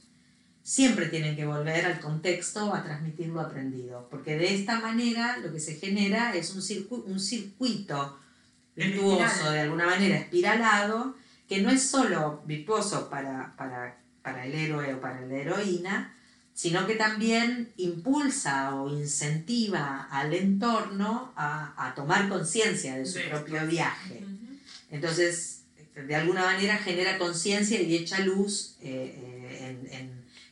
[0.62, 5.52] siempre tienen que volver al contexto a transmitir lo aprendido, porque de esta manera lo
[5.52, 8.18] que se genera es un, circu- un circuito
[8.76, 11.16] virtuoso, de alguna manera espiralado,
[11.48, 16.14] que no es solo virtuoso para, para, para el héroe o para la heroína,
[16.54, 23.24] sino que también impulsa o incentiva al entorno a, a tomar conciencia de su De
[23.24, 23.66] propio esto.
[23.70, 24.24] viaje.
[24.90, 25.62] Entonces,
[25.94, 29.29] de alguna manera genera conciencia y echa luz eh, eh,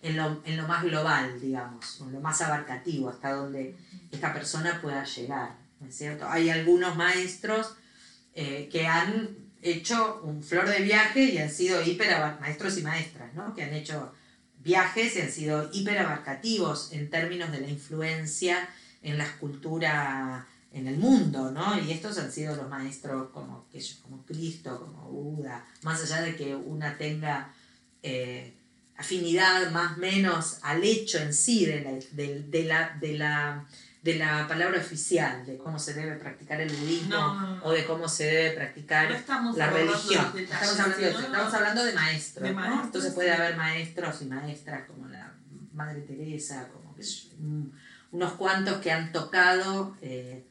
[0.03, 3.77] en- lo, en lo más global, digamos, en lo más abarcativo, hasta donde
[4.11, 6.29] esta persona pueda llegar, ¿no es cierto?
[6.29, 7.75] Hay algunos maestros
[8.35, 9.29] eh, que han
[9.63, 12.09] hecho un flor de viaje y han sido hiper
[12.41, 13.55] maestros y maestras, ¿no?
[13.55, 14.13] Que han hecho
[14.61, 18.69] viajes y han sido hiper abarcativos en términos de la influencia
[19.03, 21.79] en la escultura en el mundo, ¿no?
[21.81, 23.67] Y estos han sido los maestros como,
[24.03, 27.53] como Cristo, como Buda, más allá de que una tenga
[28.03, 28.55] eh,
[28.99, 33.65] afinidad más o menos al hecho en sí de la, de, de la, de, la,
[34.03, 37.65] de la palabra oficial, de cómo se debe practicar el budismo No, no, no.
[37.65, 39.09] o de cómo se debe practicar
[39.57, 40.33] la religión.
[40.35, 42.57] detalles, Estamos hablando, de, estamos hablando de maestros, De ¿no?
[42.57, 45.33] maestros, Entonces puede haber maestros y maestras como la
[45.75, 47.05] Madre Teresa, como yo,
[47.41, 47.73] un-
[48.11, 50.45] unos cuantos que han tocado eh,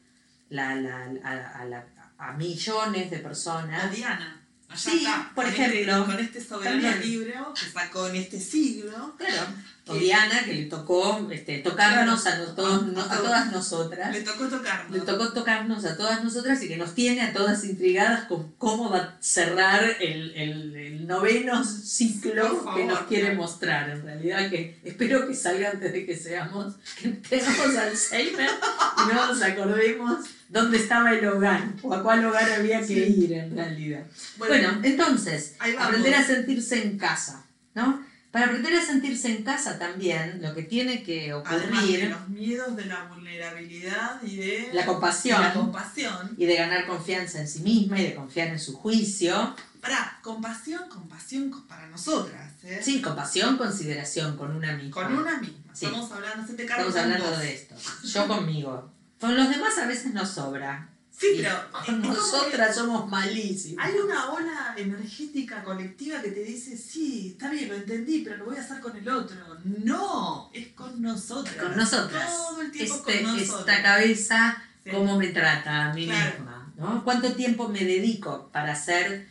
[0.48, 1.84] la, la- a, a la-
[2.16, 3.90] a millones de A personas.
[3.94, 4.37] Diana.
[4.68, 7.00] Allá Sí, está, por con ejemplo, Este, con este soberano también.
[7.10, 9.14] libro que sacó en este siglo.
[9.16, 9.46] Claro.
[9.94, 14.12] Diana, que le tocó este, tocarnos a, todos- no- a todas nosotras.
[14.12, 14.90] Le tocó tocarnos.
[14.96, 18.90] Le tocó tocarnos a todas nosotras y que nos tiene a todas intrigadas con cómo
[18.90, 23.90] va a cerrar el, el- el noveno ciclo que nos quiere mostrar.
[23.90, 29.26] En realidad, que espero que salga antes de que seamos, que tengamos Alzheimer y no
[29.26, 33.14] nos acordemos dónde estaba el hogar o a cuál hogar había que Sí.
[33.24, 34.04] ir en realidad.
[34.38, 35.88] Bueno, entonces, ahí vamos.
[35.88, 38.02] aprender a sentirse en casa, ¿no?
[38.30, 42.28] Para aprender a sentirse en casa también, lo que tiene que Además de ocurrir, los
[42.28, 46.34] miedos de la vulnerabilidad y de la y compasión, la compasión.
[46.36, 49.56] y de ganar confianza en sí misma y de confiar en su juicio.
[49.80, 52.52] Para, compasión, compasión co- para nosotras.
[52.64, 52.80] ¿eh?
[52.82, 54.90] Sí, compasión, consideración con una misma.
[55.02, 55.72] Con una misma.
[55.72, 55.86] Sí.
[55.86, 57.74] Estamos hablando, Estamos hablando de esto.
[58.04, 58.90] Yo conmigo.
[59.20, 60.88] Con los demás a veces nos sobra.
[61.18, 63.84] Sí, pero nosotras somos malísimas.
[63.86, 68.44] Hay una ola energética colectiva que te dice, sí, está bien, lo entendí, pero lo
[68.46, 69.36] voy a hacer con el otro.
[69.64, 71.56] No, es con nosotras.
[71.56, 72.30] Con nosotras.
[72.36, 73.60] Todo el tiempo Este- con nosotras.
[73.76, 74.62] esta cabeza.
[74.84, 74.90] Sí.
[74.94, 76.36] cómo me trata a mí Claro.
[76.38, 77.04] misma, ¿no?
[77.04, 79.26] ¿Cuánto tiempo me dedico para hacer,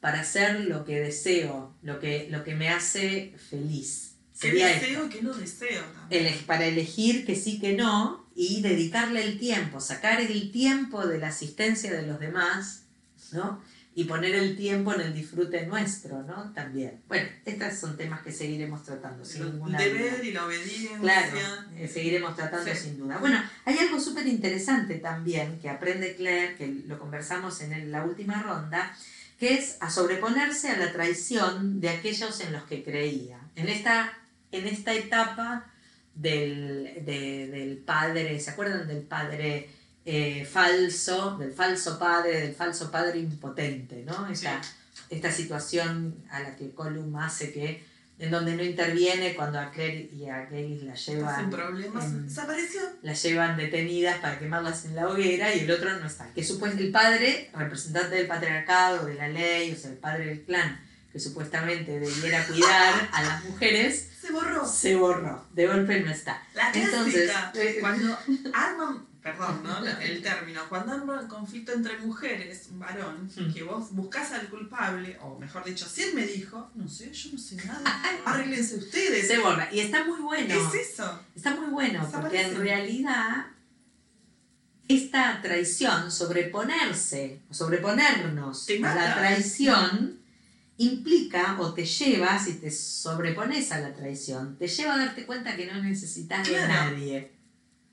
[0.00, 4.07] para hacer lo que deseo, lo que, lo que me hace feliz?
[4.40, 4.86] ¿Qué Sería esto.
[4.86, 6.34] deseo y qué no deseo también?
[6.46, 11.28] Para elegir que sí, que no, y dedicarle el tiempo, sacar el tiempo de la
[11.28, 12.84] asistencia de los demás,
[13.32, 13.60] ¿no?
[13.96, 16.52] Y poner el tiempo en el disfrute nuestro, ¿no?
[16.54, 17.00] También.
[17.08, 20.24] Bueno, estos son temas que seguiremos tratando, sin El ninguna deber duda.
[20.24, 20.98] y la obediencia.
[21.00, 21.36] Claro,
[21.76, 22.80] eh, seguiremos tratando Sí.
[22.80, 23.18] sin duda.
[23.18, 28.04] Bueno, hay algo súper interesante también que aprende Claire, que lo conversamos en el- la
[28.04, 28.96] última ronda,
[29.40, 33.40] que es a sobreponerse a la traición de aquellos en los que creía.
[33.56, 34.12] En esta,
[34.52, 35.66] en esta etapa
[36.14, 39.68] del, de- del padre, ¿se acuerdan del padre
[40.04, 44.26] eh, falso, del falso padre, del falso padre impotente, ¿no?
[44.28, 44.60] Esta,
[45.10, 47.84] esta situación a la que Colum hace que,
[48.18, 52.04] en donde no interviene cuando a Claire y a Gaylis la llevan problemas.
[52.06, 52.80] en- Desapareció.
[53.02, 56.32] las llevan detenidas para quemarlas en la hoguera y el otro no está.
[56.34, 60.42] Que supuestamente el padre, representante del patriarcado, de la ley, o sea, el padre del
[60.42, 60.80] clan,
[61.18, 64.66] que supuestamente debiera cuidar a las mujeres, Se borró.
[64.66, 65.44] se borró.
[65.52, 66.40] De golpe no está.
[66.54, 66.70] La.
[66.72, 68.16] Entonces, eh, cuando
[68.52, 69.84] arman, perdón, ¿no?
[69.86, 73.52] El término, cuando arman conflicto entre mujeres, un varón, Hmm.
[73.52, 77.30] que vos buscas al culpable, o mejor dicho, si él me dijo, no sé, yo
[77.32, 77.80] no sé nada,
[78.26, 79.26] arréglense ustedes.
[79.26, 79.68] Se borra.
[79.72, 80.46] Y está muy bueno.
[80.70, 81.20] ¿Qué es eso?
[81.34, 83.46] Está muy bueno, porque en realidad
[84.88, 90.17] esta traición, sobreponerse, sobreponernos a la traición,
[90.78, 95.54] implica o te lleva, si te sobrepones a la traición, te lleva a darte cuenta
[95.56, 96.68] que no necesitas de Claro.
[96.92, 97.32] nadie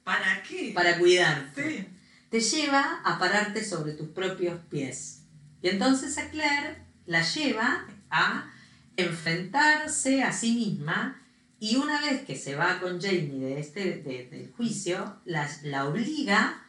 [0.03, 0.71] ¿Para qué?
[0.73, 1.79] para cuidarte.
[1.79, 1.87] Sí.
[2.29, 5.21] Te lleva a pararte sobre tus propios pies.
[5.61, 8.51] Y entonces a Claire la lleva a
[8.97, 11.21] enfrentarse a sí misma
[11.59, 15.85] y una vez que se va con Jamie de este, de- del juicio, la, la
[15.87, 16.61] obliga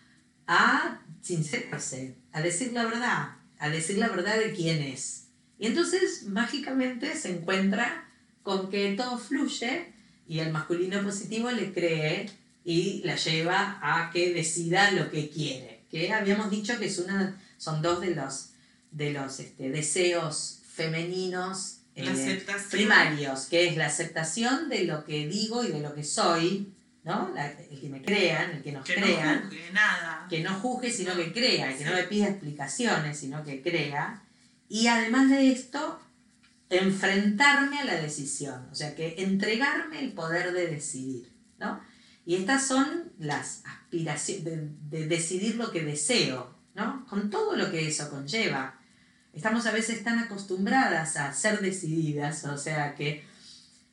[0.47, 5.26] a sincerarse, a decir la verdad, a decir la verdad de quién es.
[5.59, 8.09] Y entonces mágicamente se encuentra
[8.43, 9.93] con que todo fluye
[10.29, 12.31] y el masculino positivo le cree
[12.65, 15.85] y la lleva a que decida lo que quiere.
[15.91, 18.51] Que habíamos dicho que es una, son dos de los,
[18.91, 25.65] de los este, deseos femeninos eh, primarios, que es la aceptación de lo que digo
[25.65, 26.73] y de lo que soy,
[27.05, 27.31] ¿no?
[27.35, 30.27] La- el que me crean, el que nos Que crean, no juzgue nada.
[30.29, 31.97] que no juzgue, sino que crea, que no Sí.
[31.97, 34.23] me pida explicaciones, sino que crea.
[34.69, 36.01] Y además de esto,
[36.71, 41.81] enfrentarme a la decisión, o sea, que entregarme el poder de decidir, ¿no?
[42.25, 47.07] Y estas son las aspiraciones, de, de decidir lo que deseo, ¿no?
[47.09, 48.81] Con todo lo que eso conlleva.
[49.33, 53.25] Estamos a veces tan acostumbradas a ser decididas, o sea, que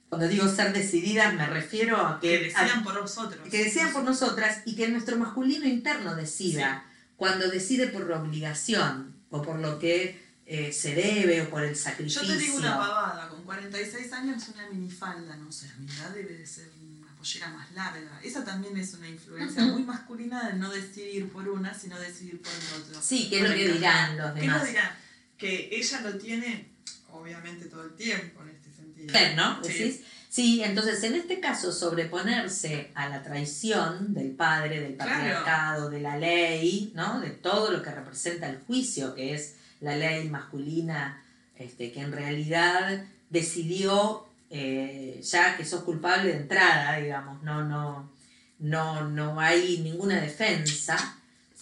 [0.10, 2.30] cuando digo ser decididas me refiero a que...
[2.30, 3.50] Que a- decidan por nosotros.
[3.50, 6.86] que decían por nosotras y que nuestro masculino interno decida
[7.18, 11.74] cuando decide por la obligación o por lo que eh, se debe o por el
[11.74, 12.22] Yo sacrificio.
[12.28, 16.34] te digo una pavada, con 46 años una minifalda, no sé, a mi edad debe
[16.38, 18.20] de ser una pollera más larga.
[18.24, 22.52] Esa también es una influencia muy masculina de no decidir por una, sino decidir por
[22.52, 23.02] el otro.
[23.02, 24.58] Sí, que es lo que dirán los ¿Qué demás.
[24.60, 24.92] nos dirán?
[25.38, 26.70] Que ella lo tiene,
[27.12, 29.14] obviamente, todo el tiempo en este sentido.
[29.36, 29.64] ¿no?
[29.64, 29.70] Sí.
[29.74, 30.00] ¿Decís?
[30.30, 35.12] Sí, entonces en este caso sobreponerse a la traición del padre, del Claro.
[35.12, 37.20] patriarcado, de la ley, ¿no?
[37.20, 41.22] De todo lo que representa el juicio, que es la ley masculina,
[41.58, 48.12] este, que en realidad decidió eh, ya que sos culpable de entrada, digamos, no, no,
[48.60, 50.96] no, no hay ninguna defensa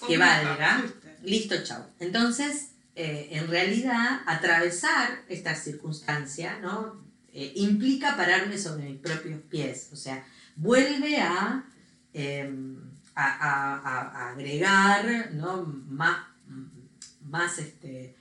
[0.08, 0.84] que valga.
[1.24, 1.84] Listo, chau.
[2.00, 7.02] Entonces, eh, en realidad, atravesar esta circunstancia, ¿no?
[7.34, 9.90] Eh, implica pararme sobre mis propios pies.
[9.94, 10.24] O sea,
[10.58, 11.64] vuelve a,
[13.16, 15.64] a, a- a- a agregar ¿no?
[15.88, 16.18] más,
[17.32, 18.16] más este,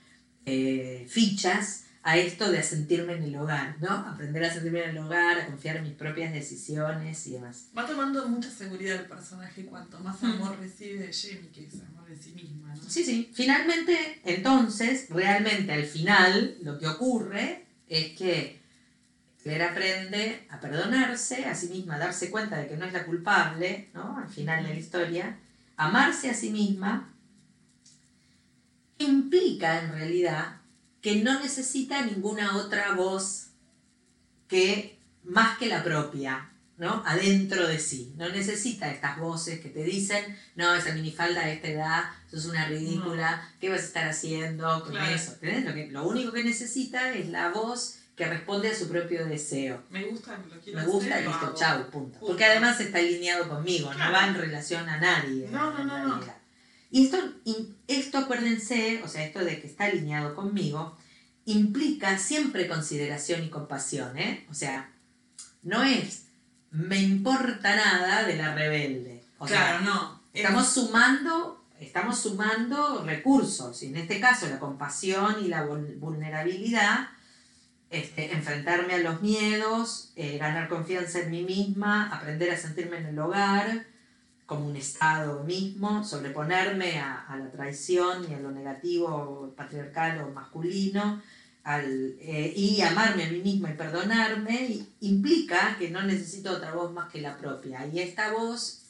[0.45, 3.91] eh, fichas a esto de sentirme en el hogar, ¿no?
[3.91, 7.67] Aprender a sentirme en el hogar, a confiar en mis propias decisiones y demás.
[7.77, 10.25] Va tomando mucha seguridad el personaje cuanto más Mm.
[10.31, 12.81] amor recibe de Jamie, que es amor en sí misma, ¿no?
[12.89, 13.29] Sí, sí.
[13.35, 18.59] Finalmente, entonces, realmente al final, lo que ocurre es que
[19.43, 23.05] Claire aprende a perdonarse a sí misma, a darse cuenta de que no es la
[23.05, 24.17] culpable, ¿no?
[24.17, 25.37] Al final de la historia,
[25.77, 27.10] amarse a sí misma,
[29.01, 30.57] implica en realidad
[31.01, 33.47] que no necesita ninguna otra voz
[34.47, 37.03] que más que la propia, ¿no?
[37.05, 38.13] Adentro de sí.
[38.17, 42.65] No necesita estas voces que te dicen, no, esa minifalda de esta edad, sos una
[42.67, 45.15] ridícula, ¿qué vas a estar haciendo con Claro.
[45.15, 45.37] eso?
[45.41, 49.83] Lo, que, lo único que necesita es la voz que responde a su propio deseo.
[49.89, 52.19] Me gusta, lo quiero Me gusta, hacer, listo, chau, punto.
[52.19, 52.27] Punto.
[52.27, 55.47] Porque además está alineado conmigo, no va en relación a nadie.
[55.49, 56.40] No, no, no, no.
[56.91, 57.17] Y esto,
[57.87, 60.97] esto, acuérdense, o sea, esto de que está alineado conmigo,
[61.45, 64.45] implica siempre consideración y compasión, ¿eh?
[64.49, 64.91] O sea,
[65.63, 66.25] no es
[66.71, 69.23] me importa nada de la rebelde.
[69.37, 70.21] O claro, sea, no.
[70.33, 77.09] Estamos sumando, estamos sumando recursos, y en este caso la compasión y la vul- vulnerabilidad,
[77.89, 83.07] este, enfrentarme a los miedos, eh, ganar confianza en mí misma, aprender a sentirme en
[83.07, 83.85] el hogar
[84.51, 91.21] como un estado mismo, sobreponerme a, la traición y a lo negativo patriarcal o masculino,
[91.63, 96.91] al, eh, y amarme a mí misma y perdonarme, implica que no necesito otra voz
[96.91, 97.87] más que la propia.
[97.87, 98.81] Y esta voz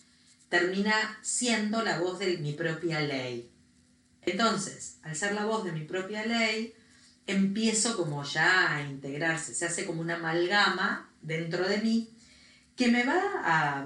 [0.49, 3.47] termina siendo la voz de mi propia ley.
[4.23, 6.73] Entonces, al ser la voz de mi propia ley,
[7.27, 12.09] empiezo como ya a integrarse, se hace como una amalgama dentro de mí
[12.75, 13.85] que me va a,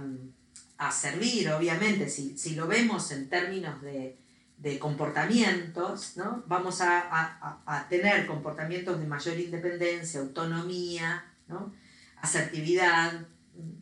[0.77, 4.17] a servir, obviamente, si, si lo vemos en términos de,
[4.57, 6.43] de comportamientos, ¿no?
[6.47, 11.73] vamos a, a- a- tener comportamientos de mayor independencia, autonomía, ¿no?
[12.21, 13.27] asertividad,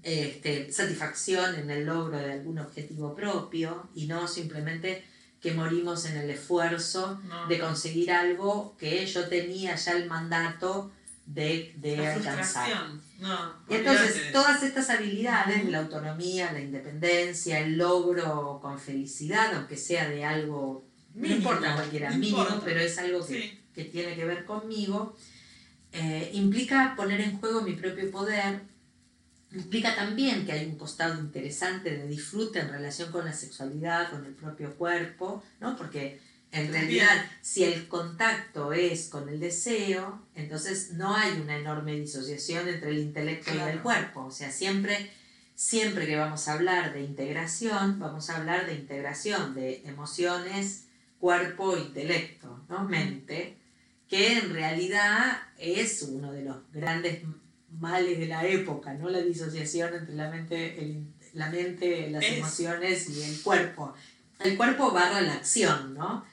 [0.04, 5.04] este, satisfacción en el logro de algún objetivo propio y no simplemente
[5.41, 7.48] que morimos en el esfuerzo No.
[7.48, 10.91] de conseguir algo que yo tenía ya el mandato
[11.26, 12.69] de, de alcanzar.
[13.19, 13.53] No.
[13.69, 20.09] Y entonces todas estas habilidades, la autonomía, la independencia, el logro con felicidad, aunque sea
[20.09, 22.65] de algo, no Mínimo, importa cualquiera, no mínimo, importa.
[22.65, 23.59] pero es algo que, Sí.
[23.74, 25.15] que tiene que ver conmigo,
[25.93, 28.61] eh, implica poner en juego mi propio poder,
[29.53, 34.26] implica también que hay un costado interesante de disfrute en relación con la sexualidad, con
[34.26, 35.78] el propio cuerpo, ¿no?
[35.78, 36.19] Porque
[36.54, 42.68] en realidad, si el contacto es con el deseo, entonces no hay una enorme disociación
[42.70, 43.84] entre el intelecto y el Claro.
[43.84, 44.26] cuerpo.
[44.26, 45.12] O sea, siempre,
[45.56, 50.86] siempre que vamos a hablar de integración, vamos a hablar de integración de emociones,
[51.20, 52.84] cuerpo, intelecto, ¿no?
[52.86, 53.58] mente,
[54.08, 57.22] que en realidad es uno de los grandes
[57.80, 59.10] males de la época, ¿no?
[59.10, 62.34] La disociación entre la mente, el- la mente, las Es.
[62.38, 63.95] emociones y el cuerpo.
[64.39, 66.24] El cuerpo barra la acción, ¿no?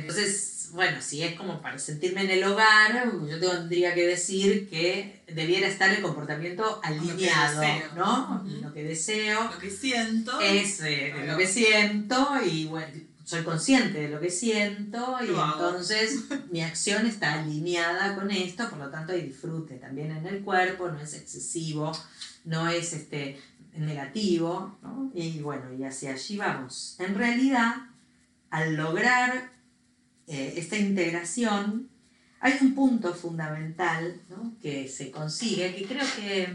[0.00, 5.22] Entonces, bueno, si es como para sentirme en el hogar, yo tendría que decir que
[5.26, 7.62] debiera estar el comportamiento alineado.
[7.96, 8.44] ¿no?
[8.62, 10.38] Lo que deseo Lo que siento.
[10.40, 11.32] es eh, Claro.
[11.32, 12.88] lo que siento y bueno,
[13.24, 18.78] soy consciente de lo que siento y entonces mi acción está alineada con esto, por
[18.78, 21.92] lo tanto hay disfrute también en el cuerpo, no es excesivo,
[22.44, 23.40] no es este
[23.74, 25.10] negativo, ¿no?
[25.14, 26.96] y bueno, y hacia allí vamos.
[26.98, 27.74] En realidad,
[28.50, 29.50] al lograr
[30.28, 31.88] eh, esta integración,
[32.40, 34.20] hay un punto fundamental
[34.62, 36.54] que se consigue, que creo que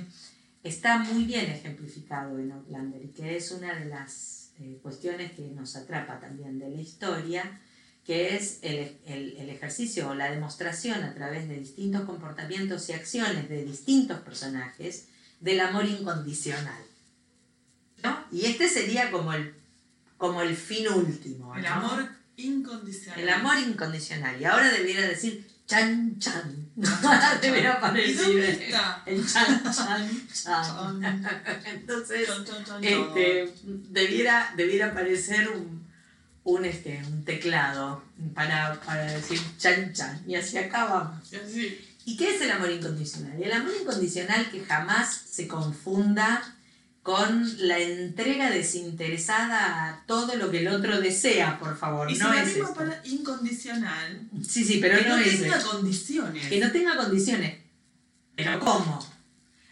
[0.64, 5.42] está muy bien ejemplificado en Outlander y que es una de las eh, cuestiones que
[5.50, 7.60] nos atrapa también de la historia,
[8.06, 13.50] que es el, el- ejercicio o la demostración a través de distintos comportamientos y acciones
[13.50, 15.08] de distintos personajes
[15.40, 16.84] del amor incondicional.
[18.04, 18.18] ¿no?
[18.32, 19.54] Y este sería como el,
[20.18, 21.56] como el fin último.
[21.56, 23.20] El amor incondicional.
[23.20, 24.42] El amor incondicional.
[24.42, 26.70] Y ahora debiera decir chan chan.
[26.76, 29.04] ¿Y aparecer dónde está?
[29.06, 31.26] el chan chan chan.
[31.66, 32.84] Entonces, Chon, chon, chon, chon.
[32.84, 35.88] este, debiera, debiera aparecer un,
[36.44, 38.04] un, este, un teclado
[38.34, 40.24] para, para decir chan chan.
[40.28, 41.32] Y así acabamos.
[41.32, 41.90] Y así.
[42.06, 43.42] ¿Y qué es el amor incondicional?
[43.42, 46.53] El amor incondicional que jamás se confunda
[47.04, 52.10] con la entrega desinteresada a todo lo que el otro desea, por favor.
[52.10, 52.74] Y no es esto.
[52.74, 55.72] palabra incondicional, Sí, sí, pero que no, no, es tenga esto.
[55.72, 56.48] condiciones.
[56.48, 57.58] Que no tenga condiciones.
[58.36, 59.06] ¿Pero cómo?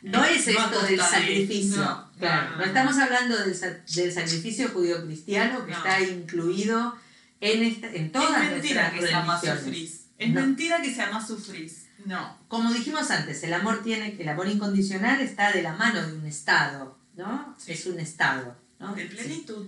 [0.01, 1.77] No es No esto del sacrificio.
[1.77, 6.95] No, claro, no, estamos hablando del, del sacrificio judío-cristiano que está incluido
[7.39, 9.63] en, esta, en todas es mentira que se ama religiones.
[9.63, 10.01] sufrís.
[10.17, 11.85] Es mentira que se ama sufrís.
[12.05, 12.37] No.
[12.47, 16.25] Como dijimos antes, el amor tiene el amor incondicional está de la mano de un
[16.25, 17.55] estado, ¿no?
[17.57, 17.71] Sí.
[17.73, 18.95] Es un estado, ¿no?
[18.95, 19.15] De Sí.
[19.15, 19.67] plenitud.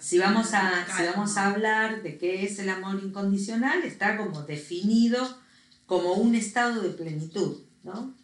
[0.00, 4.42] Si vamos, a, si vamos a hablar de qué es el amor incondicional, está como
[4.42, 5.38] definido
[5.86, 8.14] como un estado de plenitud, ¿no?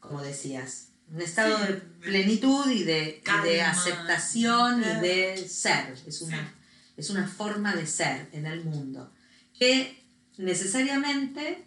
[0.00, 1.72] Como decías, un estado Sí, de
[2.08, 5.00] plenitud y de, y de aceptación y de-
[5.36, 5.94] de ser.
[6.06, 6.52] Es una, Sí.
[6.96, 9.10] es una forma de ser en el mundo
[9.58, 10.02] que
[10.38, 11.64] necesariamente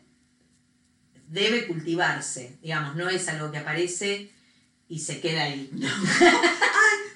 [1.29, 4.31] debe cultivarse, digamos, no es algo que aparece
[4.89, 5.69] y se queda ahí.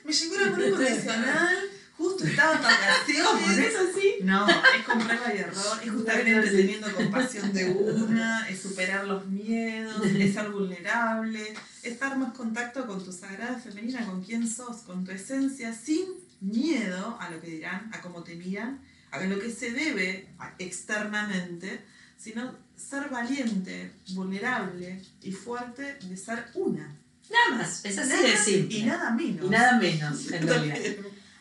[0.05, 1.57] Me llegó el amor incondicional,
[1.97, 3.73] justo estaba en vacaciones.
[3.75, 4.15] así?
[4.23, 6.57] No, es prueba y error, es justamente Sí.
[6.57, 11.53] teniendo compasión de una, es superar los miedos, es ser vulnerable,
[11.83, 16.05] es estar más contacto con tu sagrada femenina, con quién sos, con tu esencia, sin
[16.41, 18.79] miedo a lo que dirán, a cómo te miran,
[19.11, 21.81] a lo que se debe externamente,
[22.17, 26.95] sino ser valiente, vulnerable y fuerte de ser una.
[27.31, 28.77] Nada más, es así de simple.
[28.79, 29.45] Y nada menos.
[29.45, 30.77] Y nada menos, en realidad.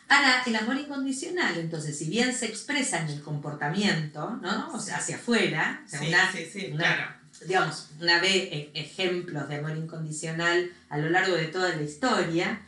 [0.07, 4.73] Ahora, el amor incondicional, entonces, si bien se expresa en el comportamiento, ¿no?
[4.73, 7.11] O sea, hacia afuera, o sea, Sí, una, sí, sí, una- claro.
[7.47, 12.61] digamos, una ve e- ejemplos de amor incondicional a lo largo de toda la historia,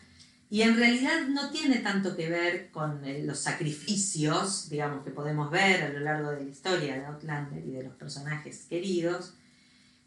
[0.49, 5.51] y en realidad no tiene tanto que ver con eh, los sacrificios, digamos, que podemos
[5.51, 9.33] ver a lo largo de la historia de Outlander y de los personajes queridos,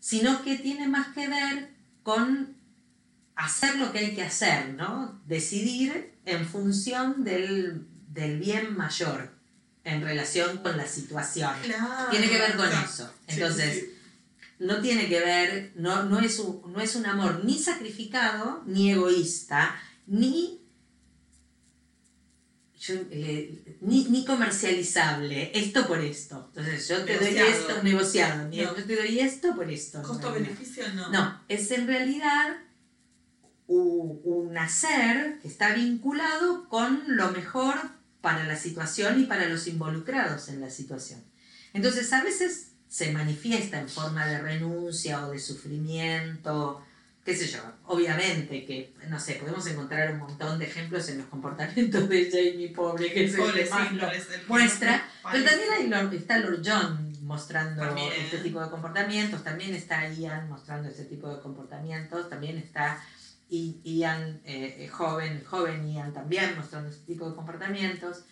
[0.00, 1.68] sino que tiene más que ver
[2.02, 2.55] con
[3.36, 5.20] hacer lo que hay que hacer, ¿no?
[5.26, 9.30] Decidir en función del, del bien mayor
[9.84, 11.52] en relación con la situación.
[11.62, 12.10] Claro.
[12.10, 12.88] Tiene que ver con Claro.
[12.88, 13.12] eso.
[13.28, 13.98] Entonces, sí, sí.
[14.58, 18.90] no tiene que ver, no, no, es un, no es un amor ni sacrificado, ni
[18.90, 19.76] egoísta,
[20.06, 20.62] ni,
[22.80, 26.50] yo, eh, ni, ni comercializable, esto por esto.
[26.54, 28.50] Entonces yo te doy esto, negociado, No.
[28.52, 30.02] yo te doy esto por esto.
[30.02, 31.10] Costo-beneficio no.
[31.10, 32.56] No, es en realidad
[33.68, 37.74] un hacer que está vinculado con lo mejor
[38.20, 41.20] para la situación y para los involucrados en la situación.
[41.72, 46.82] Entonces a veces se manifiesta en forma de renuncia o de sufrimiento,
[47.24, 51.26] qué sé yo, obviamente que, no sé, podemos encontrar un montón de ejemplos en los
[51.26, 55.08] comportamientos de Jamie Pobre, que es el Pobre, que sí, más no lo el muestra,
[55.32, 58.12] pero también hay Lord- está Lord John mostrando También.
[58.16, 63.04] este tipo de comportamientos, también está Ian mostrando este tipo de comportamientos, también está
[63.48, 68.24] I- Ian eh, eh, joven, joven Ian también mostrando este tipo de comportamientos,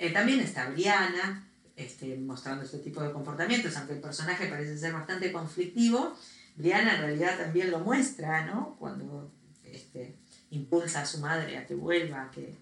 [0.00, 1.44] Eh, también está Brianna
[1.74, 6.16] este, mostrando este tipo de comportamientos, aunque el personaje parece ser bastante conflictivo,
[6.54, 8.76] Brianna en realidad también lo muestra, ¿no?
[8.78, 9.30] Cuando
[9.64, 10.14] este,
[10.50, 12.54] impulsa a su madre a que vuelva, a que,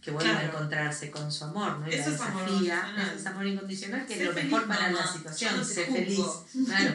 [0.00, 0.48] que vuelva a Claro.
[0.48, 1.86] encontrarse con su amor, ¿no?
[1.88, 3.06] Y Eso la es amor desafía, incondicional.
[3.08, 5.56] eso es amor incondicional, que Sé es lo feliz, mejor para la mamá, situación, yo
[5.58, 6.20] no sé feliz,
[6.66, 6.94] claro.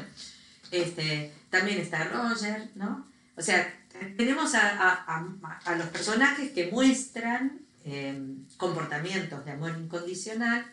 [0.72, 3.08] Este, también está Roger, ¿no?
[3.38, 3.74] O sea,
[4.18, 8.20] tenemos a, a- a- a los personajes que muestran eh,
[8.58, 10.66] comportamientos de amor incondicional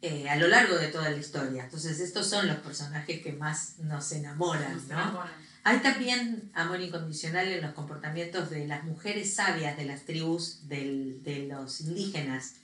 [0.00, 1.64] eh, a lo largo de toda la historia.
[1.64, 4.94] Entonces, estos son los personajes que más nos enamoran, Nos ¿no?
[4.94, 5.32] enamoran.
[5.64, 11.22] Hay también amor incondicional en los comportamientos de las mujeres sabias de las tribus del-
[11.24, 12.54] de los indígenas.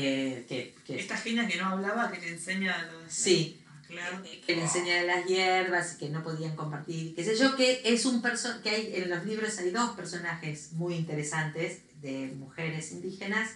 [0.00, 3.67] eh, que, que- Esta genia que no hablaba, que le enseña lo de sí, Ah,
[3.88, 4.22] claro.
[4.46, 8.04] que le enseña las hierbas y que no podían compartir, qué sé yo, que es
[8.06, 13.50] un perso que hay en los libros hay dos personajes muy interesantes de mujeres indígenas.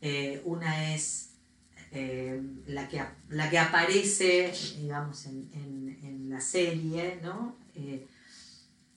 [0.00, 1.30] Eh, una es
[1.92, 5.98] eh, la, que, la que aparece, digamos, en, en-
[6.28, 7.56] la serie, ¿no?
[7.74, 8.06] Eh,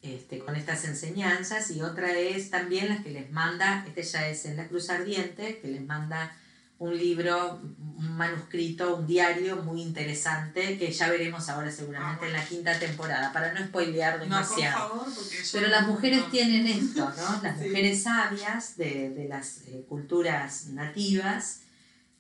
[0.01, 4.43] este, con estas enseñanzas, y otra es también la que les manda, este ya es
[4.45, 6.36] en la Cruz Ardiente, que les manda
[6.82, 7.62] un libro,
[7.98, 12.80] un manuscrito, un diario muy interesante, que ya veremos ahora seguramente Ah, en la quinta
[12.80, 14.90] temporada, para no spoilear No, por demasiado.
[14.90, 17.40] favor, porque yo Pero las mujeres no- tienen esto, ¿no?
[17.44, 17.66] Las Sí.
[17.68, 21.62] mujeres sabias de, de las eh, culturas nativas,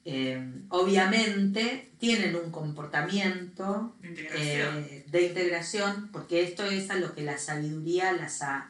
[0.05, 0.39] eh,
[0.69, 4.77] obviamente tienen un comportamiento de integración.
[4.89, 8.69] eh, de integración, porque esto es a lo que la sabiduría las ha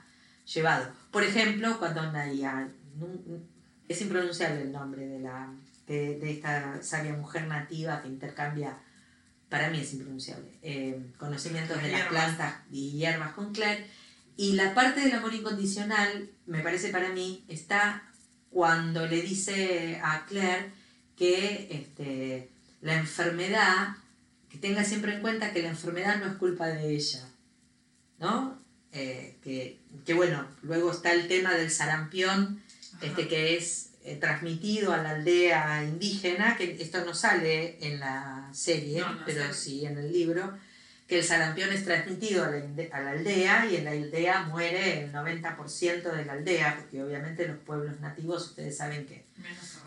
[0.54, 0.90] llevado.
[1.12, 2.02] Por ejemplo, cuando
[2.98, 3.44] nu-
[3.90, 5.50] es impronunciable el nombre de, la,
[5.92, 8.78] de, de esta sabia mujer nativa que intercambia,
[9.50, 13.86] para mí es impronunciable, eh, conocimientos de las plantas y hierbas con Claire.
[14.38, 18.10] Y la parte del amor incondicional, me parece para mí, está
[18.50, 20.72] cuando le dice a Claire
[21.18, 23.90] que este, la enfermedad,
[24.50, 27.28] que tenga siempre en cuenta que la enfermedad no es culpa de ella,
[28.18, 28.58] ¿no?
[28.94, 32.64] Eh, que, que bueno, luego está el tema del sarampión,
[32.96, 33.06] Ajá.
[33.06, 38.50] este, que es eh, transmitido a la aldea indígena, que esto no sale en la
[38.54, 39.54] serie, No, no pero sale.
[39.54, 40.58] sí en el libro,
[41.08, 45.04] que el sarampión es transmitido a la, a la aldea y en la aldea muere
[45.04, 49.26] el 90% de la aldea, porque obviamente los pueblos nativos, ustedes saben que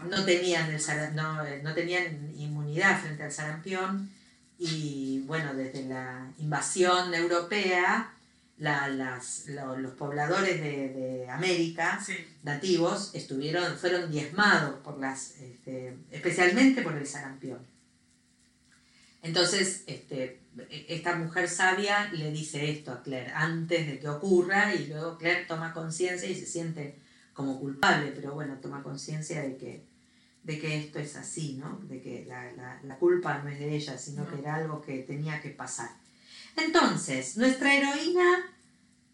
[0.09, 4.11] no tenían, el no, eh, no tenían inmunidad frente al sarampión
[4.59, 8.14] y bueno, desde la invasión europea,
[8.59, 12.15] la- las- lo- los pobladores de, de América Sí.
[12.45, 17.59] nativos estuvieron, fueron diezmados por las, este, especialmente por el sarampión.
[19.23, 20.41] Entonces, este,
[20.89, 25.47] esta mujer sabia le dice esto a Claire antes de que ocurra y luego Claire
[25.47, 26.99] toma conciencia y se siente
[27.33, 29.83] como culpable, pero bueno, toma conciencia de que,
[30.43, 31.81] de que esto es así, ¿no?
[31.85, 34.31] De que la, la- la culpa no es de ella, sino No.
[34.31, 35.91] que era algo que tenía que pasar.
[36.57, 38.45] Entonces, nuestra heroína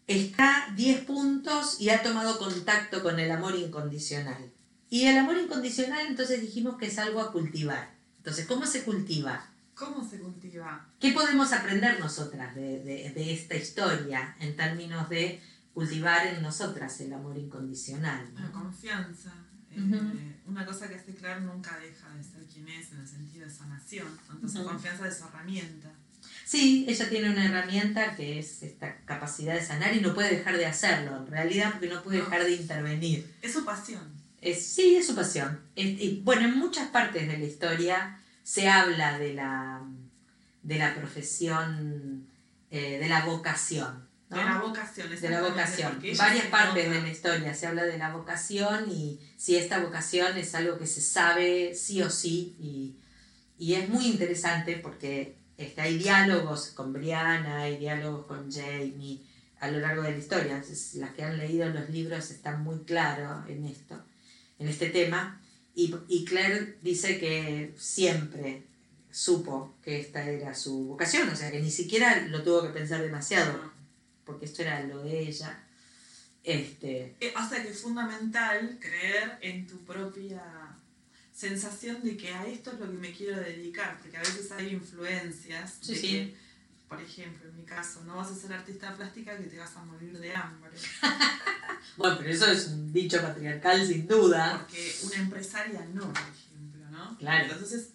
[0.07, 4.51] está 10 puntos y ha tomado contacto con el amor incondicional.
[4.89, 7.93] Y el amor incondicional, entonces dijimos que es algo a cultivar.
[8.17, 9.47] Entonces, ¿cómo se cultiva?
[9.73, 10.87] ¿Cómo se cultiva?
[10.99, 15.41] ¿Qué podemos aprender nosotras de, de- de esta historia en términos de
[15.73, 18.31] cultivar en nosotras el amor incondicional?
[18.35, 18.41] ¿no?
[18.41, 19.33] La confianza.
[19.73, 20.35] Eh.
[20.45, 23.51] Una cosa que hace Claire nunca deja de ser quien es en el sentido de
[23.53, 24.07] sanación.
[24.29, 24.69] Entonces, Ujú.
[24.69, 25.89] confianza de su herramienta.
[26.51, 30.57] Sí, ella tiene una herramienta que es esta capacidad de sanar y no puede dejar
[30.57, 32.25] de hacerlo, en realidad, porque no puede No.
[32.25, 33.33] dejar de intervenir.
[33.41, 34.01] Es su pasión.
[34.41, 35.61] Es, sí, es su pasión.
[35.77, 39.81] Es- y, bueno, en muchas partes de la historia se habla de la,
[40.63, 42.27] de la profesión,
[42.69, 44.09] eh, de la vocación.
[44.29, 44.35] ¿no?
[44.37, 45.09] De la vocación.
[45.09, 46.01] de la vocación.
[46.17, 46.97] Varias partes nota.
[46.97, 50.87] de la historia se habla de la vocación y si esta vocación es algo que
[50.87, 52.95] se sabe sí o sí y,
[53.57, 59.21] y es muy interesante porque este, hay diálogos con Brianna, hay diálogos con Jamie
[59.59, 60.53] a lo largo de la historia.
[60.55, 63.95] Entonces, las que han leído los libros están muy claros en esto,
[64.59, 65.39] en este tema.
[65.75, 68.63] Y, y Claire dice que siempre
[69.11, 73.01] supo que esta era su vocación, o sea que ni siquiera lo tuvo que pensar
[73.01, 73.71] demasiado
[74.25, 75.63] porque esto era lo de ella.
[76.43, 80.41] Este, Eh, O sea que es fundamental creer en tu propia
[81.33, 84.69] sensación de que a esto es lo que me quiero dedicar, porque a veces hay
[84.73, 86.07] influencias Sí, de sí.
[86.09, 86.35] que,
[86.87, 89.83] por ejemplo, en mi caso, no vas a ser artista plástica que te vas a
[89.83, 90.71] morir de hambre,
[91.97, 94.59] bueno, pero eso es un dicho patriarcal sin duda.
[94.59, 97.17] porque una empresaria no, por ejemplo, ¿no?
[97.17, 97.53] Claro.
[97.53, 97.89] Entonces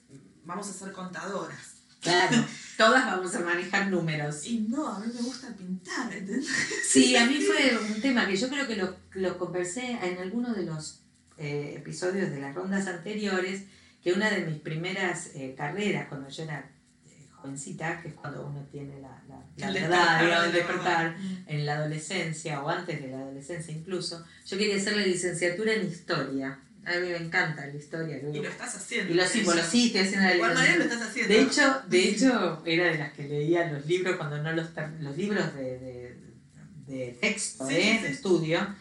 [0.44, 1.74] vamos a ser contadoras.
[2.00, 2.44] Claro,
[2.76, 4.46] todas vamos a manejar números.
[4.46, 6.46] Y no, a mí me gusta pintar, ¿entendés?
[6.88, 10.54] Sí, a mí fue un tema que yo creo que lo, lo conversé en alguno
[10.54, 11.00] de los
[11.38, 13.62] eh, episodios de las rondas anteriores,
[14.02, 16.70] que una de mis primeras eh, carreras, cuando yo era
[17.06, 21.18] eh, jovencita, que es cuando uno tiene la, la, la verdad, despertar, el despertar.
[21.18, 21.44] Mm.
[21.48, 25.86] en la adolescencia o antes de la adolescencia incluso, yo quería hacer la licenciatura en
[25.86, 26.60] historia.
[26.84, 28.16] A mí me encanta la historia.
[28.18, 29.12] Y lo estás haciendo.
[29.12, 31.34] y lo símbolos, sí, estoy haciendo la De igual manera lo estás haciendo.
[31.34, 34.68] De hecho, de hecho, era de las que leía los libros cuando no los
[35.00, 36.16] los libros de, de,
[36.86, 37.96] de texto, Sí, ¿eh?
[37.96, 38.14] sí, de sí.
[38.14, 38.74] estudio,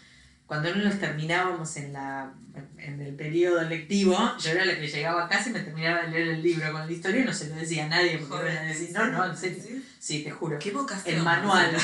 [0.46, 2.32] cuando no los terminábamos en la
[2.78, 6.12] en el periodo lectivo, yo era la que llegaba a casa y me terminaba de
[6.12, 8.54] leer el libro con la historia y no se lo decía a nadie porque Joder,
[8.54, 9.64] iban a decir, no, no, en serio.
[10.00, 10.24] ¿Sí?
[10.24, 10.60] Te juro.
[10.60, 11.16] Qué vocación.
[11.16, 11.76] El manual.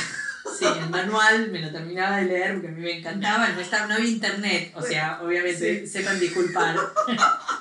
[0.58, 3.50] Sí, el manual me lo terminaba de leer porque a mí me encantaba.
[3.50, 6.76] No, estaba, no había internet, o sea, obviamente sepan disculpar.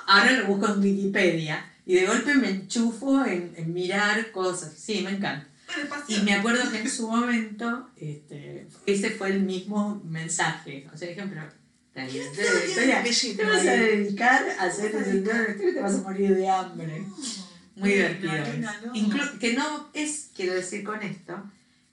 [0.07, 4.73] Ahora lo busco en Wikipedia y de golpe me enchufo en, en mirar cosas.
[4.75, 5.47] Sí, me encanta.
[6.07, 10.87] Y me acuerdo que en su momento este, ese fue el mismo mensaje.
[10.93, 11.43] O sea, dijeron, pero
[11.93, 13.03] la de historia,
[13.35, 17.03] ¿te vas a dedicar a hacer historia y te vas a morir de hambre?
[17.75, 18.31] Muy divertido.
[18.93, 21.43] Inclu- que no es, quiero decir con esto,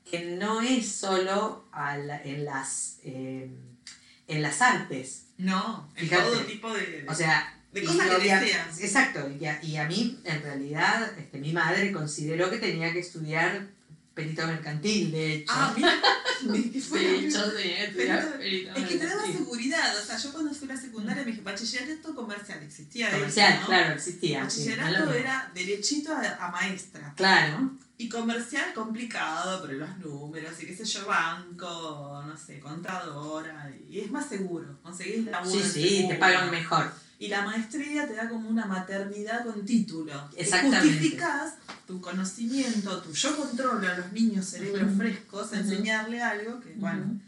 [0.09, 3.51] que no es solo a la- en, las, eh,
[4.29, 5.25] en las artes.
[5.39, 6.23] No, en Fíjate.
[6.31, 7.05] todo tipo de.
[7.09, 8.81] O sea, De cosas que deseas.
[8.81, 12.99] Exacto, y a, y a mí, en realidad, este, mi madre consideró que tenía que
[13.01, 13.69] estudiar
[14.19, 15.53] perito mercantil, de hecho.
[15.55, 15.95] Ah, mira.
[16.43, 19.37] de hecho, sí, perito Es que te daba mercantil.
[19.39, 19.99] seguridad.
[19.99, 22.63] O sea, yo cuando fui a la secundaria me dije, bachillerato comercial.
[22.63, 23.67] Existía eso, Comercial, ¿no?
[23.67, 24.51] claro, existía.
[24.51, 25.13] sí, Bachillerato mismo.
[25.15, 27.13] era derechito a, a maestra.
[27.17, 33.71] Claro, Y comercial complicado, pero los números y qué sé yo, banco, no sé, contadora.
[33.89, 34.79] Y es más seguro.
[34.83, 35.51] Conseguís laburo.
[35.51, 36.19] sí, sí, te seguro.
[36.21, 36.93] pagan mejor.
[37.21, 40.13] Y la maestría te da como una maternidad con título.
[40.37, 40.87] Exactamente.
[40.89, 41.55] Justificás
[41.87, 47.19] tu conocimiento, tu yo controlo a los niños cerebros frescos, a enseñarle algo que, bueno,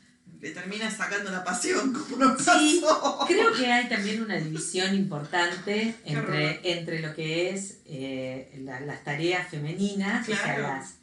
[0.41, 2.83] le termina sacando la pasión como nos Sí.
[3.27, 9.03] Creo que hay también una división importante entre, entre lo que es eh, la- las
[9.03, 10.63] tareas femeninas, o sea, Claro.
[10.63, 10.95] las,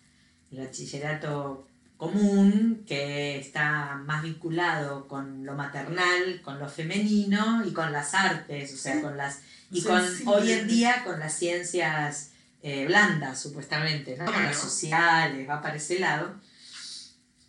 [0.51, 1.66] el bachillerato
[1.97, 8.73] común, que está más vinculado con lo maternal, con lo femenino y con las artes,
[8.73, 9.01] o sea, Sí.
[9.01, 9.39] con las...
[9.69, 12.31] Y con hoy en día con las ciencias
[12.63, 14.25] eh, blandas, supuestamente, ¿no?
[14.25, 16.35] Con las sociales, va para ese lado.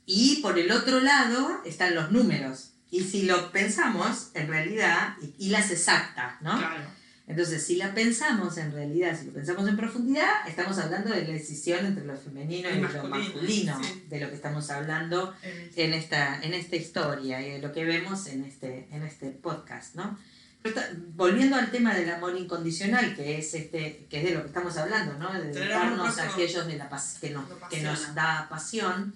[0.07, 2.71] Y por el otro lado están los números.
[2.91, 6.57] Y si lo pensamos, en realidad, y, y las exactas, ¿no?
[6.59, 6.98] Claro.
[7.29, 11.33] Entonces, si la pensamos en realidad, si lo pensamos en profundidad, estamos hablando de la
[11.35, 14.05] decisión entre lo femenino y, Y lo masculino, masculino, sí.
[14.09, 15.35] de lo que estamos hablando
[15.77, 19.95] en esta, en esta historia y de lo que vemos en este, en este podcast,
[19.95, 20.19] ¿no?
[20.65, 24.49] Está- volviendo al tema del amor incondicional, que es este, que es de lo que
[24.49, 25.33] estamos hablando, ¿no?
[25.33, 29.15] De dedicarnos a aquellos de la que, nos, que nos da pasión,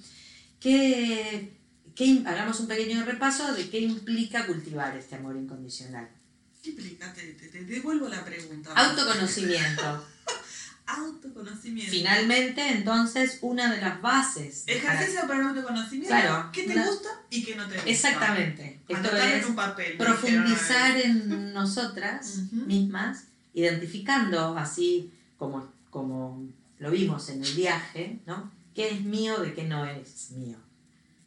[0.60, 1.52] que,
[1.94, 6.08] que hagamos un pequeño repaso de qué implica cultivar este amor incondicional.
[6.62, 7.12] ¿Qué implica?
[7.12, 8.70] Te, te- devuelvo la pregunta.
[8.74, 10.06] Autoconocimiento.
[10.86, 11.90] autoconocimiento.
[11.92, 14.64] Finalmente, entonces, una de las bases.
[14.66, 16.08] Ejercicio para el autoconocimiento.
[16.08, 17.90] Claro, ¿Qué te una- gusta y qué no te gusta?
[17.90, 18.80] Exactamente.
[18.88, 19.96] Esto es en un papel.
[19.96, 26.46] profundizar en nosotras mismas, identificando así como, como
[26.78, 28.50] lo vimos en el viaje, ¿no?
[28.74, 30.56] ¿Qué es mío de qué no es mío?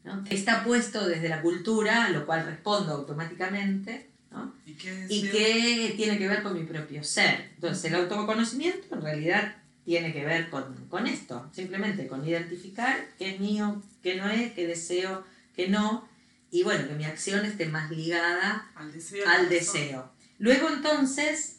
[0.03, 0.23] ¿no?
[0.29, 4.53] Está puesto desde la cultura, a lo cual respondo automáticamente, ¿no?
[4.65, 7.51] ¿Y qué y tiene que ver con mi propio ser.
[7.55, 9.55] Entonces, el autoconocimiento en realidad
[9.85, 14.51] tiene que ver con, con esto, simplemente con identificar qué es mío, qué no es,
[14.53, 15.23] qué deseo,
[15.55, 16.07] qué no,
[16.55, 19.27] y bueno, que mi acción esté más ligada Al deseo.
[19.27, 20.11] al deseo.
[20.37, 21.57] Luego entonces,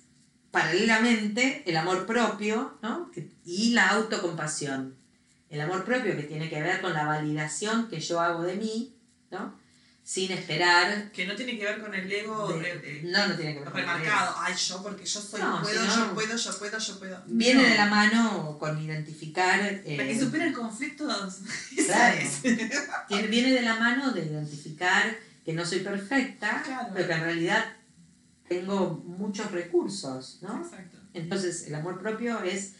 [0.50, 3.10] paralelamente, el amor propio ¿no?
[3.44, 4.96] Y la autocompasión.
[5.50, 8.96] El amor propio que tiene que ver con la validación que yo hago de mí,
[9.30, 9.54] ¿no?
[10.08, 11.10] Sin esperar...
[11.10, 13.58] Que no tiene que ver con el ego de- re- eh, no, no tiene que
[13.60, 14.36] ver con el remarcado.
[14.38, 17.22] Ay, yo, porque yo soy, No, puedo, yo puedo, yo puedo, yo puedo.
[17.26, 17.68] Viene No.
[17.68, 19.58] de la mano con identificar...
[19.64, 21.08] eh, La que supera el conflicto
[21.86, 22.18] Claro.
[23.08, 26.90] tiene- viene de la mano de identificar que no soy perfecta, Claro.
[26.94, 27.64] pero que en realidad
[28.48, 30.62] tengo muchos recursos, ¿no?
[30.64, 30.98] Exacto.
[31.14, 32.74] Entonces, el amor propio es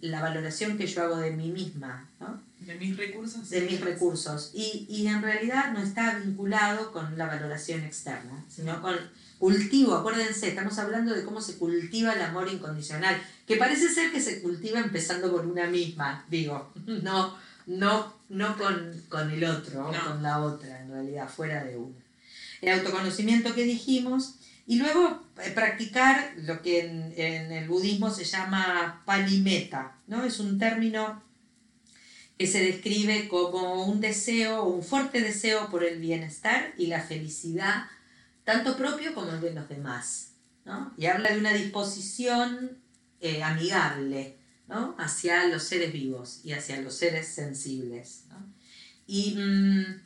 [0.00, 2.42] la valoración que yo hago de mí misma, ¿no?
[2.60, 3.48] De mis recursos.
[3.50, 4.50] de mis recursos.
[4.54, 8.96] Y, y en realidad no está vinculado con la valoración externa, sino con
[9.38, 9.94] cultivo.
[9.94, 14.42] Acuérdense, estamos hablando de cómo se cultiva el amor incondicional, que parece ser que se
[14.42, 17.36] cultiva empezando por una misma, digo, no,
[17.66, 20.04] no, no con, con el otro No.
[20.06, 21.96] con la otra, en realidad, fuera de una.
[22.60, 24.34] El autoconocimiento que dijimos,
[24.66, 30.22] y luego eh, practicar lo que en, en el budismo se llama palimeta, ¿no?
[30.24, 31.22] Es un término
[32.40, 37.84] que se describe como un deseo, un fuerte deseo por el bienestar y la felicidad,
[38.44, 40.30] tanto propio como el de los demás.
[40.64, 40.90] ¿no?
[40.96, 42.78] Y habla de una disposición
[43.20, 44.38] eh, amigable
[44.68, 44.96] ¿no?
[44.98, 48.24] hacia los seres vivos y hacia los seres sensibles.
[48.30, 48.36] ¿no?
[49.06, 50.00] Y mm,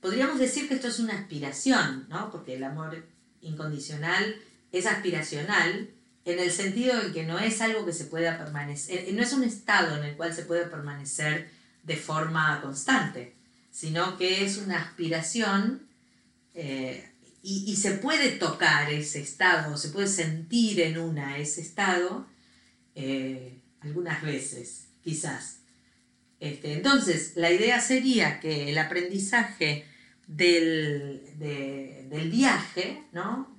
[0.00, 3.04] podríamos decir que esto es una aspiración, porque el amor
[3.40, 4.36] incondicional
[4.70, 5.90] es aspiracional
[6.24, 9.32] en el sentido en que no es algo que se pueda permanecer, eh, no es
[9.32, 11.58] un estado en el cual se puede permanecer
[11.90, 13.34] de forma constante,
[13.72, 15.88] sino que es una aspiración
[16.54, 17.04] eh,
[17.42, 22.26] y, se puede tocar ese estado, se puede sentir en una ese estado
[22.94, 25.60] eh, algunas veces, quizás.
[26.38, 29.84] Este, entonces, la idea sería que el aprendizaje
[30.28, 33.58] del, de- del viaje, ¿no?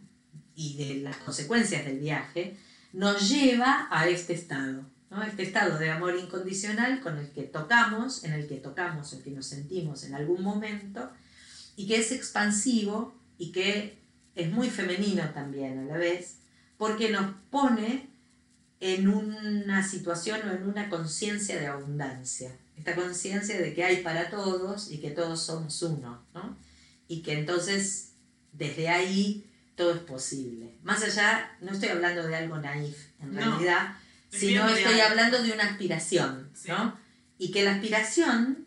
[0.55, 2.55] y de las consecuencias del viaje,
[2.93, 5.22] nos lleva a este estado, ¿no?
[5.22, 9.32] Este estado de amor incondicional con el que tocamos, en el que tocamos, el que
[9.32, 11.12] nos sentimos en algún momento,
[11.76, 13.99] y que es expansivo y que
[14.36, 16.38] es muy femenino también a la vez,
[16.78, 18.09] porque nos pone
[18.80, 24.30] en una situación o en una conciencia de abundancia, esta conciencia de que hay para
[24.30, 26.57] todos y que todos somos uno, ¿no?
[27.07, 28.14] Y que entonces
[28.53, 29.45] desde ahí
[29.76, 30.78] todo es posible.
[30.84, 33.97] Más allá, no estoy hablando de algo naif en No, realidad,
[34.32, 35.11] sino estoy real.
[35.11, 36.69] hablando de una aspiración, Sí.
[36.69, 36.97] ¿no?
[37.38, 38.65] Y que la aspiración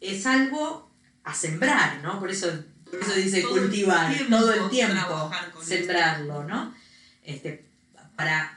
[0.00, 0.90] es algo
[1.24, 2.18] a sembrar, ¿no?
[2.20, 2.48] Por eso,
[2.90, 5.30] por eso dice Todo el cultivar, tiempo todo el tiempo,
[5.62, 6.74] sembrarlo, ¿no?
[7.22, 7.64] Este,
[8.16, 8.54] para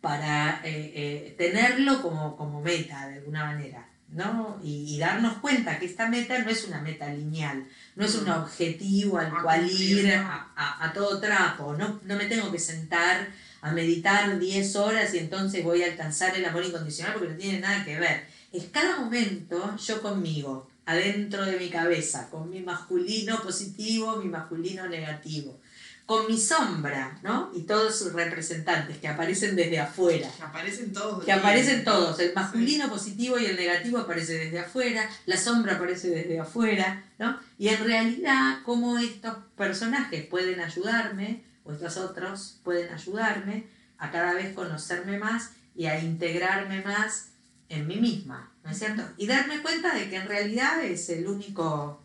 [0.00, 4.58] para eh, eh, tenerlo como, como meta de alguna manera, ¿no?
[4.64, 7.66] Y, y darnos cuenta que esta meta no es una meta lineal,
[7.96, 8.30] no es un Mm.
[8.32, 13.28] objetivo al cual ir a- a todo trapo, no, no me tengo que sentar
[13.62, 17.60] a meditar 10 horas y entonces voy a alcanzar el amor incondicional porque no tiene
[17.60, 18.24] nada que ver.
[18.52, 24.88] Es cada momento yo conmigo, adentro de mi cabeza, con mi masculino positivo, mi masculino
[24.88, 25.60] negativo,
[26.04, 27.52] con mi sombra, ¿no?
[27.54, 30.28] Y todos sus representantes que aparecen desde afuera.
[30.36, 31.24] Que aparecen todos.
[31.24, 36.10] Que aparecen todos, el masculino positivo y el negativo aparece desde afuera, la sombra aparece
[36.10, 37.38] desde afuera, ¿no?
[37.58, 43.66] Y en realidad, cómo estos personajes pueden ayudarme, o estos otros pueden ayudarme
[43.98, 47.28] a cada vez conocerme más y a integrarme más
[47.68, 49.02] en mí misma, ¿no es cierto?
[49.16, 52.02] Y darme cuenta de que en realidad es el único,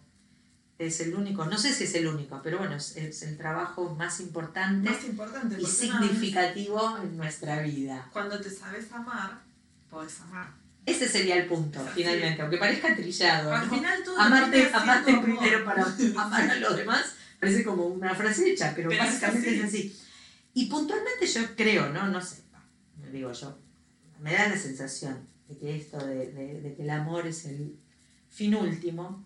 [0.78, 3.96] es el único, no sé si es el único, pero bueno, es, es el trabajo
[3.96, 5.60] más importante Más importante.
[5.60, 8.08] y significativo en nuestra vida.
[8.14, 9.42] Cuando te sabes amar,
[9.90, 10.48] podés amar.
[10.86, 13.52] Ese sería el punto, finalmente, aunque parezca trillado.
[13.52, 13.74] Al ¿no?
[13.76, 18.74] final todo Amarte, amarte primero para amar a los demás parece como una frase hecha,
[18.76, 19.58] pero, Pero es básicamente así.
[19.60, 20.02] es así.
[20.54, 22.08] Y puntualmente yo creo, ¿no?
[22.08, 22.44] No sé,
[23.12, 23.58] digo yo,
[24.22, 27.76] me da la sensación de que esto de, de- de que el amor es el
[28.30, 29.24] fin último,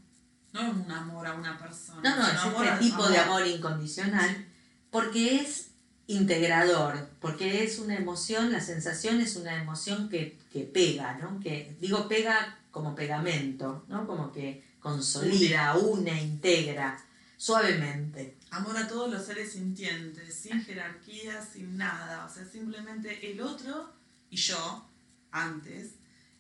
[0.54, 2.02] No es un amor a una persona.
[2.04, 4.46] no, no, es este tipo de amor incondicional,
[4.90, 5.68] porque es
[6.08, 11.40] integrador, porque es una emoción, la sensación es una emoción que, que pega, ¿no?
[11.40, 14.08] Que digo pega como pegamento, ¿no?
[14.08, 17.00] Como que consolida, une, integra,
[17.40, 18.36] suavemente.
[18.52, 22.26] Amor a todos los seres sintientes, sin jerarquía, sin nada.
[22.26, 23.94] O sea, simplemente el otro
[24.30, 24.86] y yo,
[25.32, 25.92] antes,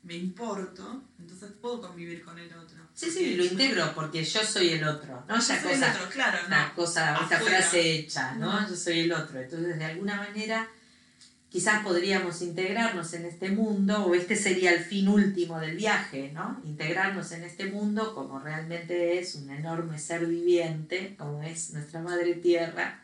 [0.03, 2.77] me importo, entonces puedo convivir con el otro.
[2.93, 5.37] Sí, sí, lo integro porque yo soy el otro, ¿no?
[5.37, 6.75] Esa soy el cosa, otro, claro, una no.
[6.75, 8.59] cosa, esta frase hecha, ¿no?
[8.59, 8.69] No.
[8.69, 9.39] Yo soy el otro.
[9.39, 10.69] Entonces, de alguna manera,
[11.49, 16.61] quizás podríamos integrarnos en este mundo, o este sería el fin último del viaje, ¿no?
[16.63, 22.35] Integrarnos en este mundo como realmente es un enorme ser viviente, como es nuestra madre
[22.35, 23.01] tierra,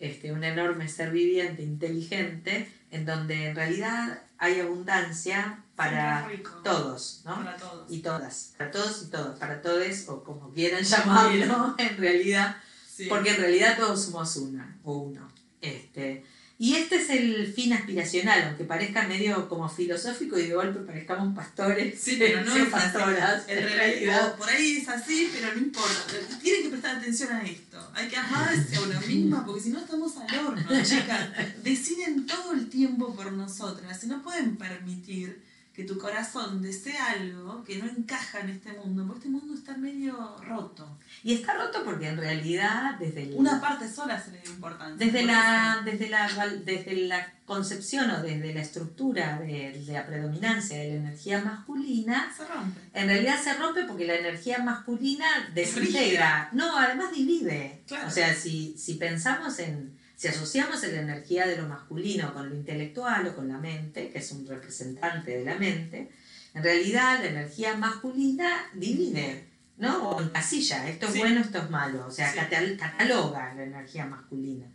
[0.00, 6.28] este, un enorme ser viviente, inteligente, en donde en realidad hay abundancia para
[6.62, 7.36] todos, ¿no?
[7.36, 7.90] Para todos.
[7.90, 12.56] y todas, para todos y todos, para todos o como quieran llamarlo, en realidad,
[12.88, 13.06] Sí.
[13.08, 15.28] porque en realidad todos somos una o uno.
[15.60, 16.24] Este,
[16.56, 21.34] y este es el fin aspiracional, aunque parezca medio como filosófico y de golpe parezcamos
[21.34, 23.42] pastores, Sí, pero no es pastoras.
[23.48, 24.36] En realidad, realidad.
[24.36, 26.12] por ahí es así, pero no importa.
[26.40, 27.90] Tienen que prestar atención a esto.
[27.94, 31.28] Hay que amarse a uno misma, porque si no estamos al horno, chicas.
[31.62, 35.42] Deciden todo el tiempo por nosotras y no pueden permitir
[35.74, 39.76] que tu corazón desee algo que no encaja en este mundo, porque este mundo está
[39.76, 40.98] medio roto.
[41.24, 45.04] Y está roto porque en realidad desde el- Una parte sola se le importancia.
[45.04, 45.84] Desde la, eso.
[45.90, 46.28] desde, la,
[46.64, 52.32] desde la concepción o desde la estructura de, de la predominancia de la energía masculina,
[52.36, 52.80] Se rompe.
[52.94, 56.50] en realidad se rompe porque la energía masculina desintegra.
[56.52, 57.82] No, además divide.
[57.88, 58.06] Claro.
[58.06, 62.54] O sea, si, si pensamos en, si asociamos la energía de lo masculino con lo
[62.54, 66.10] intelectual o con la mente, que es un representante de la mente,
[66.54, 70.10] en realidad la energía masculina divide, ¿no?
[70.10, 71.18] O encasilla, esto es Sí.
[71.18, 72.06] bueno, esto es malo.
[72.06, 72.38] O sea, Sí.
[72.78, 74.66] cataloga la energía masculina.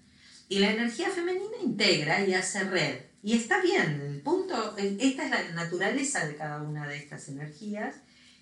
[0.49, 2.99] Y la energía femenina integra y hace red.
[3.23, 7.95] Y está bien, el punto, esta es la naturaleza de cada una de estas energías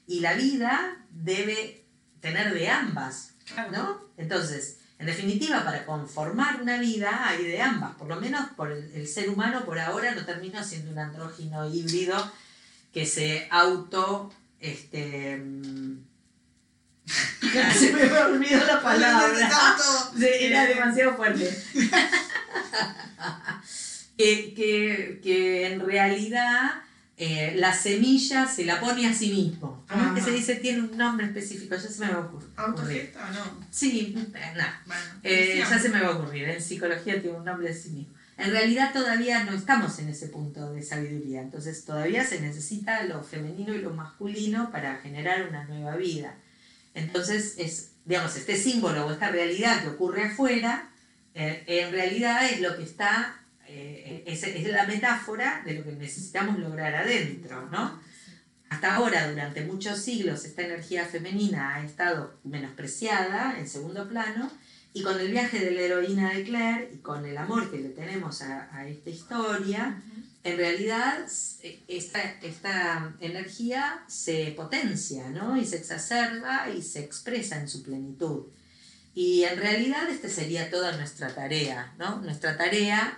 [0.08, 1.86] y la vida debe
[2.22, 3.34] tener de ambas.
[3.72, 4.02] ¿no?
[4.18, 8.92] Entonces, en definitiva, para conformar una vida hay de ambas, por lo menos por el,
[8.94, 12.32] el ser humano por ahora no termina siendo un andrógino híbrido
[12.92, 15.38] que se auto, este...
[15.38, 16.04] mm,
[17.78, 19.78] se me olvidó la palabra.
[20.20, 21.56] Era demasiado fuerte.
[24.18, 26.82] que, que, que en realidad
[27.18, 29.84] eh, la semilla se la pone a sí mismo.
[29.90, 30.38] ¿Cómo es que se Ajá.
[30.38, 30.56] dice?
[30.58, 32.50] Tiene un nombre específico, ya se me va a ocurrir.
[32.56, 33.66] ¿Autogesta o no?
[33.72, 34.64] Sí, eh, no.
[34.86, 37.90] Bueno, Eh, ya se me va a ocurrir, en psicología tiene un nombre de sí
[37.90, 38.14] mismo.
[38.38, 43.24] En realidad todavía no estamos en ese punto de sabiduría, entonces todavía se necesita lo
[43.24, 46.36] femenino y lo masculino para generar una nueva vida.
[46.94, 50.90] Entonces, es, digamos, este símbolo o esta realidad que ocurre afuera,
[51.34, 56.60] eh, en realidad es lo que está, eh, es, la metáfora de lo que necesitamos
[56.60, 58.00] lograr adentro, ¿no?
[58.70, 64.52] Hasta ahora, durante muchos siglos, esta energía femenina ha estado menospreciada en segundo plano
[64.94, 67.90] y con el viaje de la heroína de Claire y con el amor que le
[67.90, 70.02] tenemos a, esta historia,
[70.44, 71.26] en realidad
[71.88, 75.58] esta, esta energía se potencia ¿no?
[75.58, 78.48] y se exacerba y se expresa en su plenitud.
[79.14, 82.22] Y en realidad esta sería toda nuestra tarea, ¿no?
[82.22, 83.18] Nuestra tarea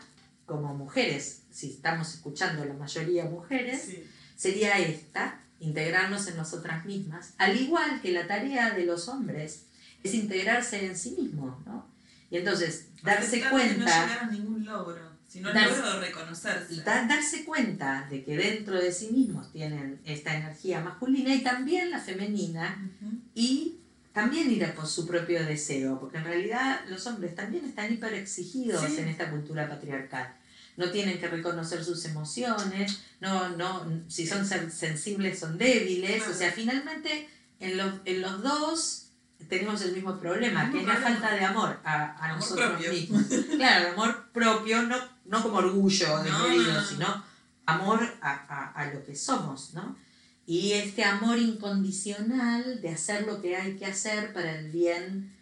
[0.50, 4.04] como mujeres, si estamos escuchando la mayoría mujeres, Sí.
[4.36, 9.66] sería esta, integrarnos en nosotras mismas, al igual que la tarea de los hombres
[10.04, 11.88] es integrarse en sí mismos, ¿no?
[12.32, 13.76] Y entonces, darse que No cuenta,
[14.06, 16.82] llegar a ningún logro, sino el Darse- logro de reconocerse.
[16.84, 21.92] da- darse cuenta de que dentro de sí mismos tienen esta energía masculina y también
[21.92, 22.90] la femenina,
[23.36, 23.76] y
[24.14, 28.14] también ir a por su propio deseo, porque en realidad los hombres también están hiper
[28.14, 28.98] exigidos Sí.
[29.00, 30.34] en esta cultura patriarcal.
[30.80, 36.34] No tienen que reconocer sus emociones, no, no, si son sen- sensibles son débiles, o
[36.34, 39.06] sea, finalmente en los, en los dos
[39.50, 42.92] tenemos el mismo problema, que es la falta de amor a, a Amor nosotros propio.
[42.94, 43.24] mismos.
[43.58, 46.88] Claro, amor propio, no, no como orgullo de No, querido, no, no.
[46.88, 47.24] sino
[47.66, 49.98] amor a, a- a lo que somos, ¿no?
[50.46, 55.36] Y este amor incondicional de hacer lo que hay que hacer para el bien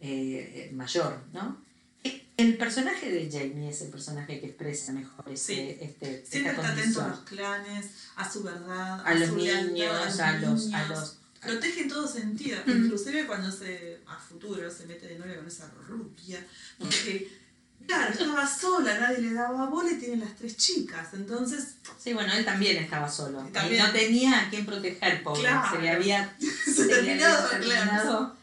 [0.00, 1.62] eh, mayor, ¿no?
[2.40, 5.76] El personaje de Jamie es el personaje que expresa mejor ese, Sí.
[5.80, 7.10] este, Siempre está atento a condición.
[7.10, 7.86] los clanes,
[8.16, 11.16] a su verdad, A los su lealtad, niños, a los, a los...
[11.42, 12.70] Protege en todo sentido, Ujú.
[12.70, 16.46] inclusive cuando se a futuro se mete de novia con esa rubia,
[16.78, 17.30] porque
[17.86, 22.32] claro, estaba sola, nadie le daba bola y tiene las tres chicas, entonces Sí, bueno,
[22.34, 23.38] él también estaba solo.
[23.52, 25.40] También- Y no tenía a quién proteger, pobre.
[25.42, 25.70] Claro.
[25.76, 28.36] Se le había, se se le había terminado, claro.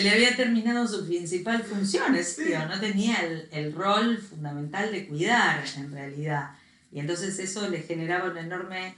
[0.00, 2.52] Le había terminado su principal función, es Sí.
[2.68, 6.50] no tenía el, el rol fundamental de cuidar en realidad.
[6.92, 8.94] Y entonces eso le generaba una enorme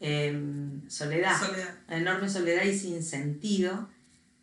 [0.00, 1.74] em, soledad, Soledad.
[1.88, 3.88] una enorme soledad y sin sentido.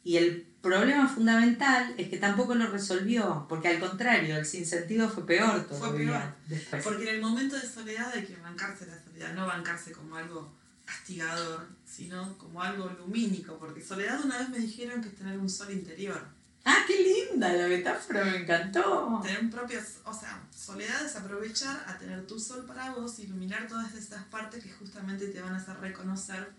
[0.04, 5.26] Y el problema fundamental es que tampoco lo resolvió, porque al contrario, el sinsentido fue
[5.26, 6.34] peor Fue todavía peor.
[6.48, 6.84] después.
[6.84, 10.52] Porque en el momento de soledad hay que bancarse la soledad, no bancarse como algo
[10.86, 13.58] castigador, sino como algo lumínico.
[13.58, 16.22] Porque soledad una vez me dijeron que es tener un sol interior.
[16.64, 18.24] ¡Ah, qué linda la metáfora!
[18.24, 19.20] Me encantó.
[19.24, 23.68] Tener un propio, o sea, soledad es aprovechar a tener tu sol para vos, iluminar
[23.68, 26.52] todas estas partes que justamente te van a hacer reconocer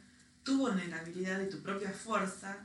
[0.43, 2.57] tu vulnerabilidad y tu propia fuerza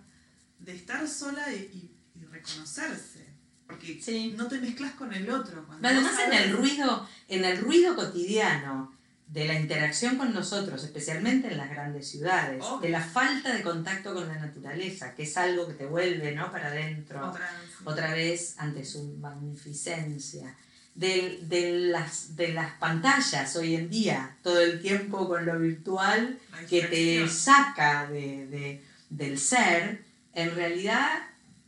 [0.58, 3.28] de estar sola y, y- y reconocerse.
[3.68, 4.34] Porque Sí.
[4.36, 5.64] no te mezclas con el otro.
[5.84, 8.97] Además vos en sabes- el ruido, en el ruido cotidiano
[9.28, 12.80] de la interacción con los otros, especialmente en las grandes ciudades, Obvio.
[12.80, 16.50] de la falta de contacto con la naturaleza, que es algo que te vuelve ¿no?
[16.52, 17.72] para adentro, Otra vez.
[17.84, 20.56] otra vez ante su magnificencia,
[20.96, 26.40] de, de las, de las pantallas hoy en día, todo el tiempo con lo virtual,
[26.70, 30.04] que te saca de, de- del ser,
[30.34, 31.10] en realidad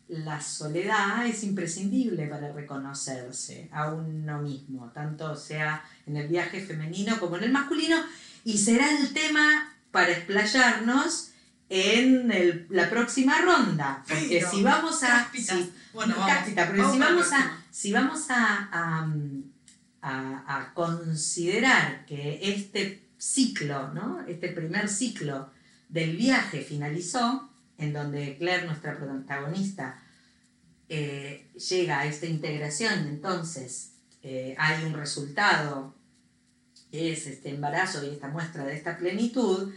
[0.10, 7.20] la soledad es imprescindible para reconocerse a uno mismo, tanto sea en el viaje femenino
[7.20, 7.98] como en el masculino,
[8.44, 11.32] y será el tema para explayarnos
[11.70, 15.30] en el- la próxima ronda, porque si vamos a...
[15.32, 16.36] si- Bueno, no, vamos.
[16.36, 17.64] cáspita, porque Vamos si vamos a, próxima.
[17.72, 19.08] si vamos a, a,
[20.02, 24.22] a- a considerar que este ciclo, ¿no?
[24.28, 25.50] este primer ciclo
[25.90, 27.49] del viaje finalizó,
[27.80, 30.00] en donde Claire, nuestra protagonista,
[30.90, 35.96] eh, llega a esta integración, entonces eh, hay un resultado,
[36.92, 39.72] que es este embarazo y esta muestra de esta plenitud,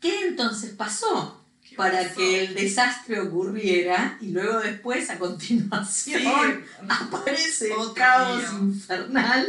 [0.00, 1.44] ¿qué entonces pasó?
[1.62, 2.16] ¿Qué para pasó?
[2.16, 6.28] que el desastre ocurriera y luego después a continuación Sí.
[6.88, 9.46] aparece el caos infernal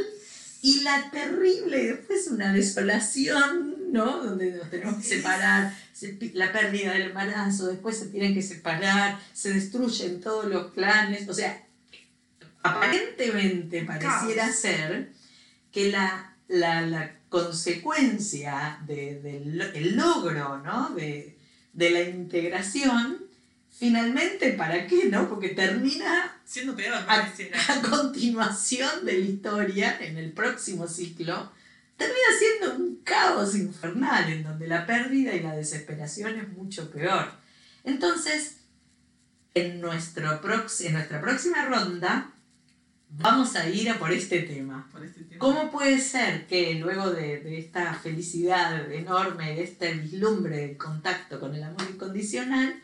[0.61, 4.23] y la terrible después una desolación ¿no?
[4.23, 5.61] donde nos tenemos que separar
[6.33, 11.33] la pérdida del embarazo después se tienen que separar se destruyen todos los planes o
[11.33, 11.51] sea
[12.63, 14.55] aparentemente pareciera Caos.
[14.55, 15.11] ser
[15.71, 20.89] que la, la, la consecuencia de- del el logro ¿no?
[20.89, 21.37] de,
[21.73, 23.17] de la integración,
[23.69, 25.05] finalmente, ¿para qué?
[25.05, 25.29] no?
[25.29, 31.51] Porque termina Siendo peor, a continuación de la historia, en el próximo ciclo,
[31.97, 37.31] termina siendo un caos infernal en donde la pérdida y la desesperación es mucho peor.
[37.83, 38.57] Entonces,
[39.53, 42.31] en, nuestro prox- en nuestra próxima ronda,
[43.09, 44.87] vamos a ir a por este tema.
[44.91, 45.39] Por este tema.
[45.39, 51.39] ¿Cómo puede ser que luego de, de esta felicidad enorme, de este vislumbre del contacto
[51.39, 52.75] con el amor incondicional,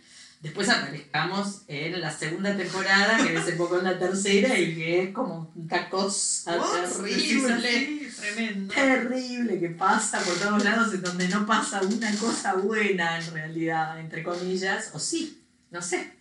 [0.43, 5.49] después aparezcamos en la segunda temporada, que desembocó en la tercera y que es como
[5.55, 6.57] una cosa
[7.01, 8.73] decís terrible, tremendo.
[8.73, 13.97] terrible, que pasa por todos lados en donde no pasa una cosa buena en realidad,
[14.01, 15.41] entre comillas, o sí,
[15.71, 16.11] no sé.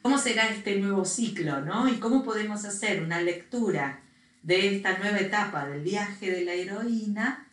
[0.00, 1.88] ¿Cómo será este nuevo ciclo, no?
[1.88, 4.00] Y cómo podemos hacer una lectura
[4.42, 7.46] de esta nueva etapa del viaje de la heroína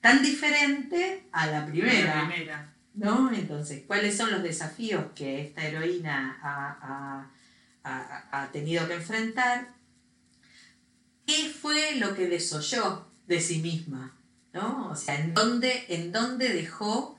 [0.00, 2.73] tan diferente a la primera, La primera.
[2.94, 3.32] ¿No?
[3.32, 7.30] Entonces, ¿cuáles son los desafíos que esta heroína ha, ha-
[7.84, 9.74] ha- ha tenido que enfrentar?
[11.26, 14.14] ¿Qué fue lo que desoyó de sí misma?
[14.52, 14.88] ¿no?
[14.90, 17.18] O sea, ¿en dónde, ¿en dónde dejó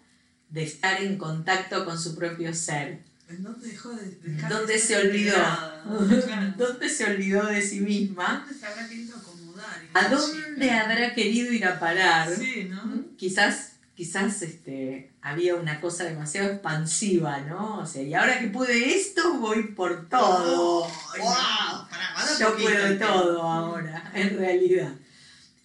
[0.50, 3.02] de estar en contacto con su propio ser?
[3.28, 5.34] ¿En dónde dejó de, de ¿Dónde ser se olvidó?
[6.26, 6.54] Claro.
[6.58, 8.46] ¿Dónde se olvidó de sí misma?
[8.46, 9.82] ¿Dónde se habrá querido acomodar?
[9.94, 10.82] ¿A dónde chica?
[10.82, 12.30] habrá querido ir a parar?
[12.34, 13.04] Sí, ¿no?
[13.18, 17.80] Quizás, quizás este, había una cosa demasiado expansiva, ¿no?
[17.80, 20.86] O sea, y ahora que pude esto, voy por todo.
[20.86, 22.40] Ay, ¡Wow!
[22.40, 24.92] Yo puedo todo ahora, en realidad.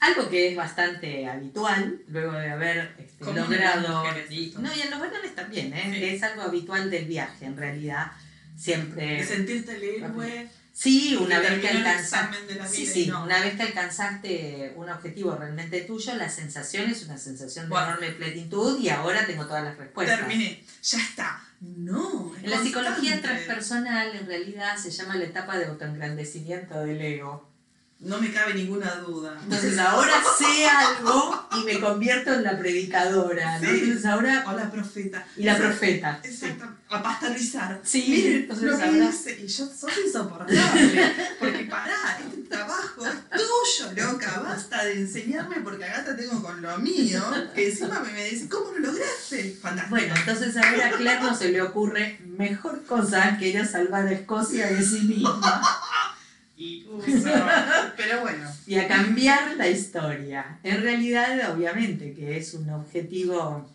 [0.01, 4.03] Algo que es bastante habitual, luego de haber este, logrado...
[4.03, 5.93] no, y en los varones también, ¿eh?
[5.93, 6.05] Sí.
[6.05, 8.13] Es algo habitual del viaje, en realidad.
[8.57, 9.19] Siempre...
[9.19, 10.49] De sentirte héroe.
[10.73, 12.39] Sí, una vez que alcanzaste...
[12.69, 13.25] Sí, sí, no.
[13.25, 17.89] una vez que alcanzaste un objetivo realmente tuyo, la sensación es una sensación de Bueno.
[17.89, 20.21] enorme plenitud y ahora tengo todas las respuestas.
[20.21, 20.65] Terminé.
[20.83, 21.45] Ya está.
[21.61, 22.33] No.
[22.37, 27.50] es En la psicología transpersonal en realidad se llama la etapa de autoengrandecimiento del ego.
[28.01, 29.39] No me cabe ninguna duda.
[29.43, 33.59] Entonces ahora sé algo y me convierto en la predicadora.
[33.59, 33.69] ¿no?
[33.69, 33.81] Sí.
[33.83, 34.45] Entonces ahora...
[34.47, 35.27] Hola, profeta.
[35.37, 35.69] Y la Exacto.
[35.79, 36.21] profeta.
[36.25, 36.65] Exacto.
[36.89, 37.81] A pasteurizar.
[37.85, 39.39] Sí, Miren, entonces lo que ahora- dice.
[39.43, 41.15] Y yo soy insoportable.
[41.39, 44.11] Porque pará, este trabajo es tuyo.
[44.13, 47.23] loca, basta de enseñarme porque acá te tengo con lo mío,
[47.55, 49.57] que encima me, me dice, ¿cómo lo lograste?
[49.61, 49.91] Fantástico.
[49.97, 53.67] Bueno, entonces a ver a Claire no se le ocurre mejor cosa que ir a
[53.67, 55.63] salvar a Escocia de sí misma
[56.61, 56.87] Y.
[57.97, 60.59] Pero bueno, y a cambiar la historia.
[60.63, 63.67] En realidad, obviamente, que es un objetivo.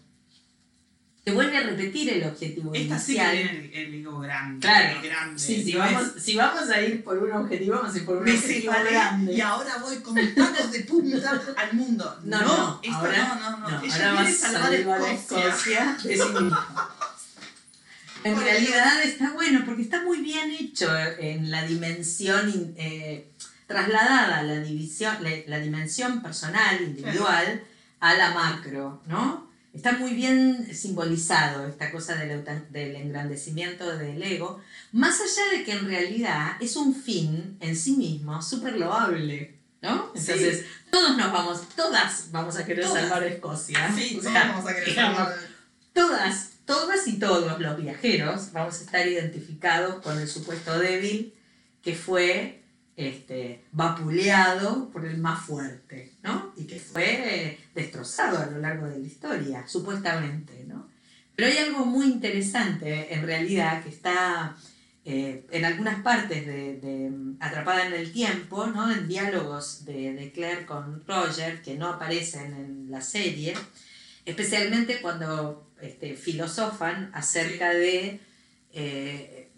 [1.24, 3.36] Se vuelve a repetir el objetivo esta sí que inicial.
[3.36, 4.60] tiene el, el ego grande.
[4.60, 5.00] Claro.
[5.02, 5.40] el grande.
[5.40, 8.24] Sí, si vamos, si vamos a ir por un objetivo, vamos a ir por un
[8.26, 9.34] me objetivo grande.
[9.34, 12.20] y ahora voy con tacos de punta al mundo.
[12.26, 13.70] No, No, no, esto ahora- no, no, no.
[13.72, 15.98] No, Ella ahora quiere vas a salvar Escocia.
[16.00, 16.10] Sí.
[18.26, 23.30] En realidad está bueno porque está muy bien hecho en la dimensión eh,
[23.68, 27.62] trasladada la división, la, la dimensión personal, individual,
[28.00, 29.46] a la macro, ¿no?
[29.74, 34.62] Está muy bien simbolizado esta cosa del, del engrandecimiento del ego,
[34.94, 40.12] más allá de que en realidad es un fin en sí mismo súper loable, ¿no?
[40.16, 40.32] Sí.
[40.32, 43.02] Entonces, todos nos vamos, todas vamos a querer Todas.
[43.02, 43.92] salvar a Escocia.
[43.96, 45.36] Sí, O todos sea, vamos a querer digamos, salvar.
[45.94, 51.34] todas, todas y todos los viajeros vamos a estar identificados con el supuesto débil
[51.82, 52.64] que fue
[52.96, 56.54] este, vapuleado por el más fuerte, ¿no?
[56.58, 60.88] Y que fue eh, destrozado a lo largo de la historia, supuestamente, ¿no?
[61.36, 64.56] Pero hay algo muy interesante en realidad que está
[65.04, 68.90] eh, en algunas partes de, Atrapada en el Tiempo, ¿no?
[68.92, 73.54] en diálogos de, de Claire con Roger que no aparecen en la serie,
[74.26, 78.20] especialmente cuando este, filosofan acerca de
[78.74, 79.52] eh,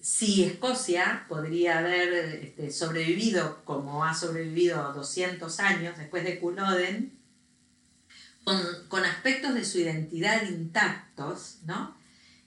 [0.00, 2.12] si Escocia podría haber
[2.44, 7.18] este, sobrevivido como ha sobrevivido 200 años después de Culloden,
[8.44, 11.96] con, con aspectos de su identidad intactos, ¿no?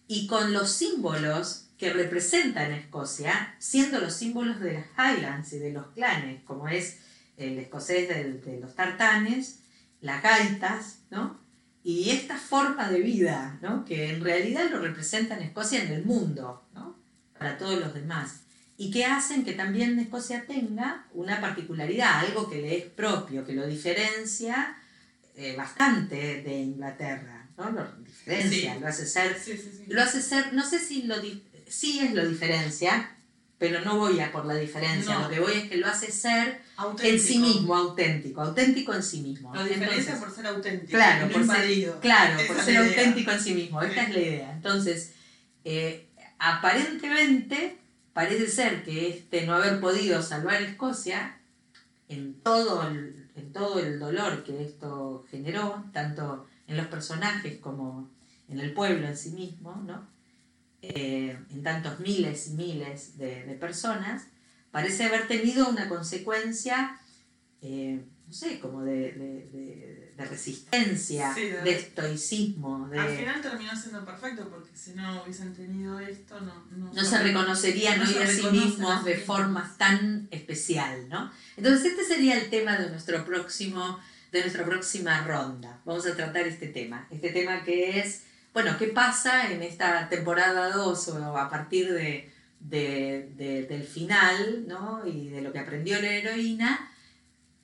[0.07, 5.71] y con los símbolos que representan Escocia, siendo los símbolos de las Highlands y de
[5.73, 6.99] los clanes, como es
[7.37, 9.59] el escocés del- de los tartanes,
[10.01, 11.39] las gaitas, ¿no?
[11.89, 13.85] Y esta forma de vida, ¿no?
[13.85, 16.97] Que en realidad lo representan Escocia en el mundo, ¿no?
[17.39, 18.41] Para todos los demás.
[18.77, 23.53] Y que hacen que también Escocia tenga una particularidad, algo que le es propio, que
[23.53, 24.75] lo diferencia
[25.37, 27.69] eh, bastante de Inglaterra, ¿no?
[27.69, 28.79] Lo diferencia, Sí.
[28.81, 29.85] lo hace ser Sí, sí, sí.
[29.87, 31.15] lo hace ser, no sé si lo
[31.69, 33.15] sí es lo diferencia,
[33.59, 35.21] pero no voy a por la diferencia, No.
[35.23, 37.09] lo que voy es que lo hace ser Auténtico.
[37.15, 39.53] en sí mismo, auténtico, auténtico en sí mismo.
[39.53, 40.91] Lo diferencia Entonces, por ser auténtico.
[40.91, 42.97] Claro, no por ser- claro, Esa por ser la idea.
[42.99, 44.09] auténtico en sí mismo, esta Sí.
[44.11, 44.51] es la idea.
[44.53, 45.13] Entonces,
[45.65, 47.77] eh, aparentemente
[48.13, 51.37] parece ser que este no haber podido salvar Escocia,
[52.09, 58.09] en todo el, en todo el dolor que esto generó, tanto en los personajes como
[58.49, 60.07] en el pueblo en sí mismo, ¿no?
[60.95, 64.23] Eh, en tantos miles y miles de, de personas,
[64.71, 66.97] parece haber tenido una consecuencia,
[67.61, 72.89] eh, no sé, como de, de- de- de resistencia, Sí, de- estoicismo.
[72.97, 77.17] Al final terminó siendo perfecto porque si no hubiesen tenido esto, no, no, no se
[77.21, 81.31] reconocerían no hoy se a sí mismos de forma tan especial, ¿no?
[81.55, 83.99] Entonces este sería el tema de nuestro próximo,
[84.31, 85.81] de nuestra próxima ronda.
[85.85, 88.23] Vamos a tratar este tema, este tema que es,
[88.57, 92.27] bueno, ¿qué pasa en esta temporada 2 o a partir de,
[92.59, 95.05] de- de- del final, ¿no?
[95.05, 96.89] Y de lo que aprendió la heroína,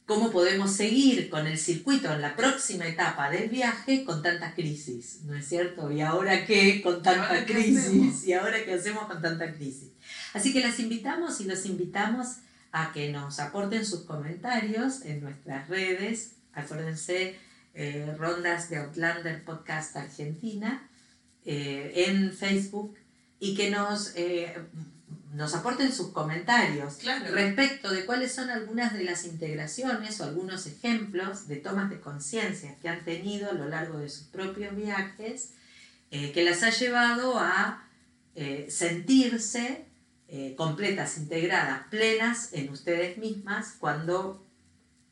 [0.05, 5.21] cómo podemos seguir con el circuito en la próxima etapa del viaje con tanta crisis,
[5.23, 5.91] ¿no es cierto?
[5.91, 7.79] ¿Y ahora qué con tanta crisis?
[7.87, 8.23] hacemos?
[8.25, 9.89] ¿Y ahora qué hacemos con tanta crisis?
[10.35, 12.27] Así que las invitamos y los invitamos
[12.71, 16.33] a que nos aporten sus comentarios en nuestras redes.
[16.53, 17.35] Acuérdense,
[17.73, 20.87] eh, Rondas de Outlander Podcast Argentina
[21.45, 22.95] eh, en Facebook
[23.39, 24.55] y que nos, eh,
[25.33, 27.33] nos aporten sus comentarios Claro.
[27.33, 32.75] respecto de cuáles son algunas de las integraciones o algunos ejemplos de tomas de conciencia
[32.81, 35.51] que han tenido a lo largo de sus propios viajes,
[36.11, 37.87] eh, que las ha llevado a
[38.35, 39.85] eh, sentirse
[40.27, 44.43] eh, completas, integradas, plenas en ustedes mismas cuando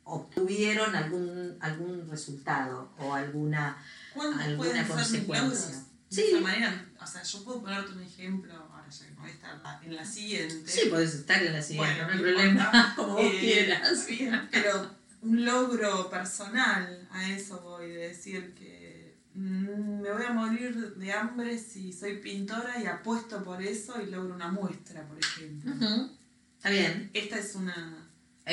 [0.03, 3.77] obtuvieron algún, algún resultado o alguna...
[4.13, 5.75] ¿Cuántos alguna consecuencia.
[6.09, 6.21] Sí.
[6.21, 9.29] De esa manera, o sea, yo puedo ponerte un ejemplo, ahora ya que no voy
[9.29, 10.69] a estar en la siguiente.
[10.69, 14.07] Sí, podés estar en la siguiente, Bueno, no hay problema, como vos Eh, quieras.
[14.07, 14.91] bien, pero
[15.21, 21.13] un logro personal, a eso voy, de decir que mm, me voy a morir de
[21.13, 25.71] hambre si soy pintora y apuesto por eso y logro una muestra, por ejemplo.
[25.73, 26.11] Ujú,
[26.57, 27.09] Está bien.
[27.13, 28.00] Esta es una...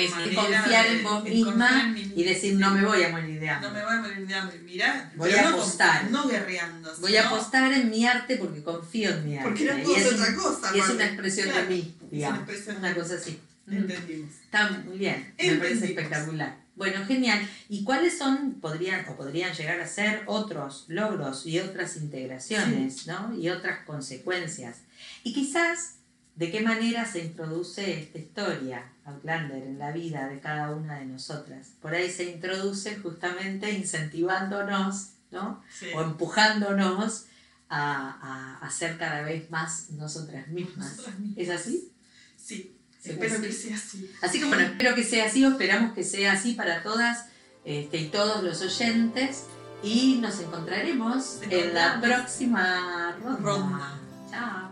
[0.04, 3.50] Es confiar en vos es misma en y decir no me voy a morir de
[3.50, 3.68] hambre.
[3.68, 4.58] No me voy a morir de hambre.
[4.60, 6.10] Mirá, Voy a no apostar.
[6.10, 6.92] No guerreando.
[7.00, 9.48] Voy a apostar en mi arte porque confío en mi arte.
[9.48, 10.76] Porque no puedo es otra cosa.
[10.76, 12.38] Y es una expresión Claro, de mí, una digamos.
[12.40, 13.40] expresión Una de- cosa así.
[13.70, 14.30] Entendimos.
[14.44, 16.56] Está muy bien, me parece espectacular.
[16.74, 17.46] Bueno, genial.
[17.68, 23.34] ¿Y cuáles son, podrían o podrían llegar a ser otros logros y otras integraciones, ¿no?
[23.36, 24.76] Y otras consecuencias?
[25.24, 25.96] Y quizás,
[26.36, 31.06] ¿de qué manera se introduce esta historia, Outlander, en la vida de cada una de
[31.06, 31.68] nosotras?
[31.80, 35.62] Por ahí se introduce justamente incentivándonos, ¿no?
[35.72, 35.86] Sí.
[35.94, 37.26] O empujándonos
[37.68, 40.96] a, a, a ser cada vez más nosotras mismas.
[40.96, 41.38] Nosotras mismas.
[41.38, 41.92] ¿Es así?
[42.36, 44.10] Sí, espero que sea así.
[44.22, 47.26] Así que bueno, espero que sea así, o esperamos que sea así para todas
[47.64, 49.44] este, y todos los oyentes.
[49.82, 53.40] Y nos encontraremos en la próxima ronda.
[53.40, 53.98] Ronda.
[54.30, 54.67] Chao.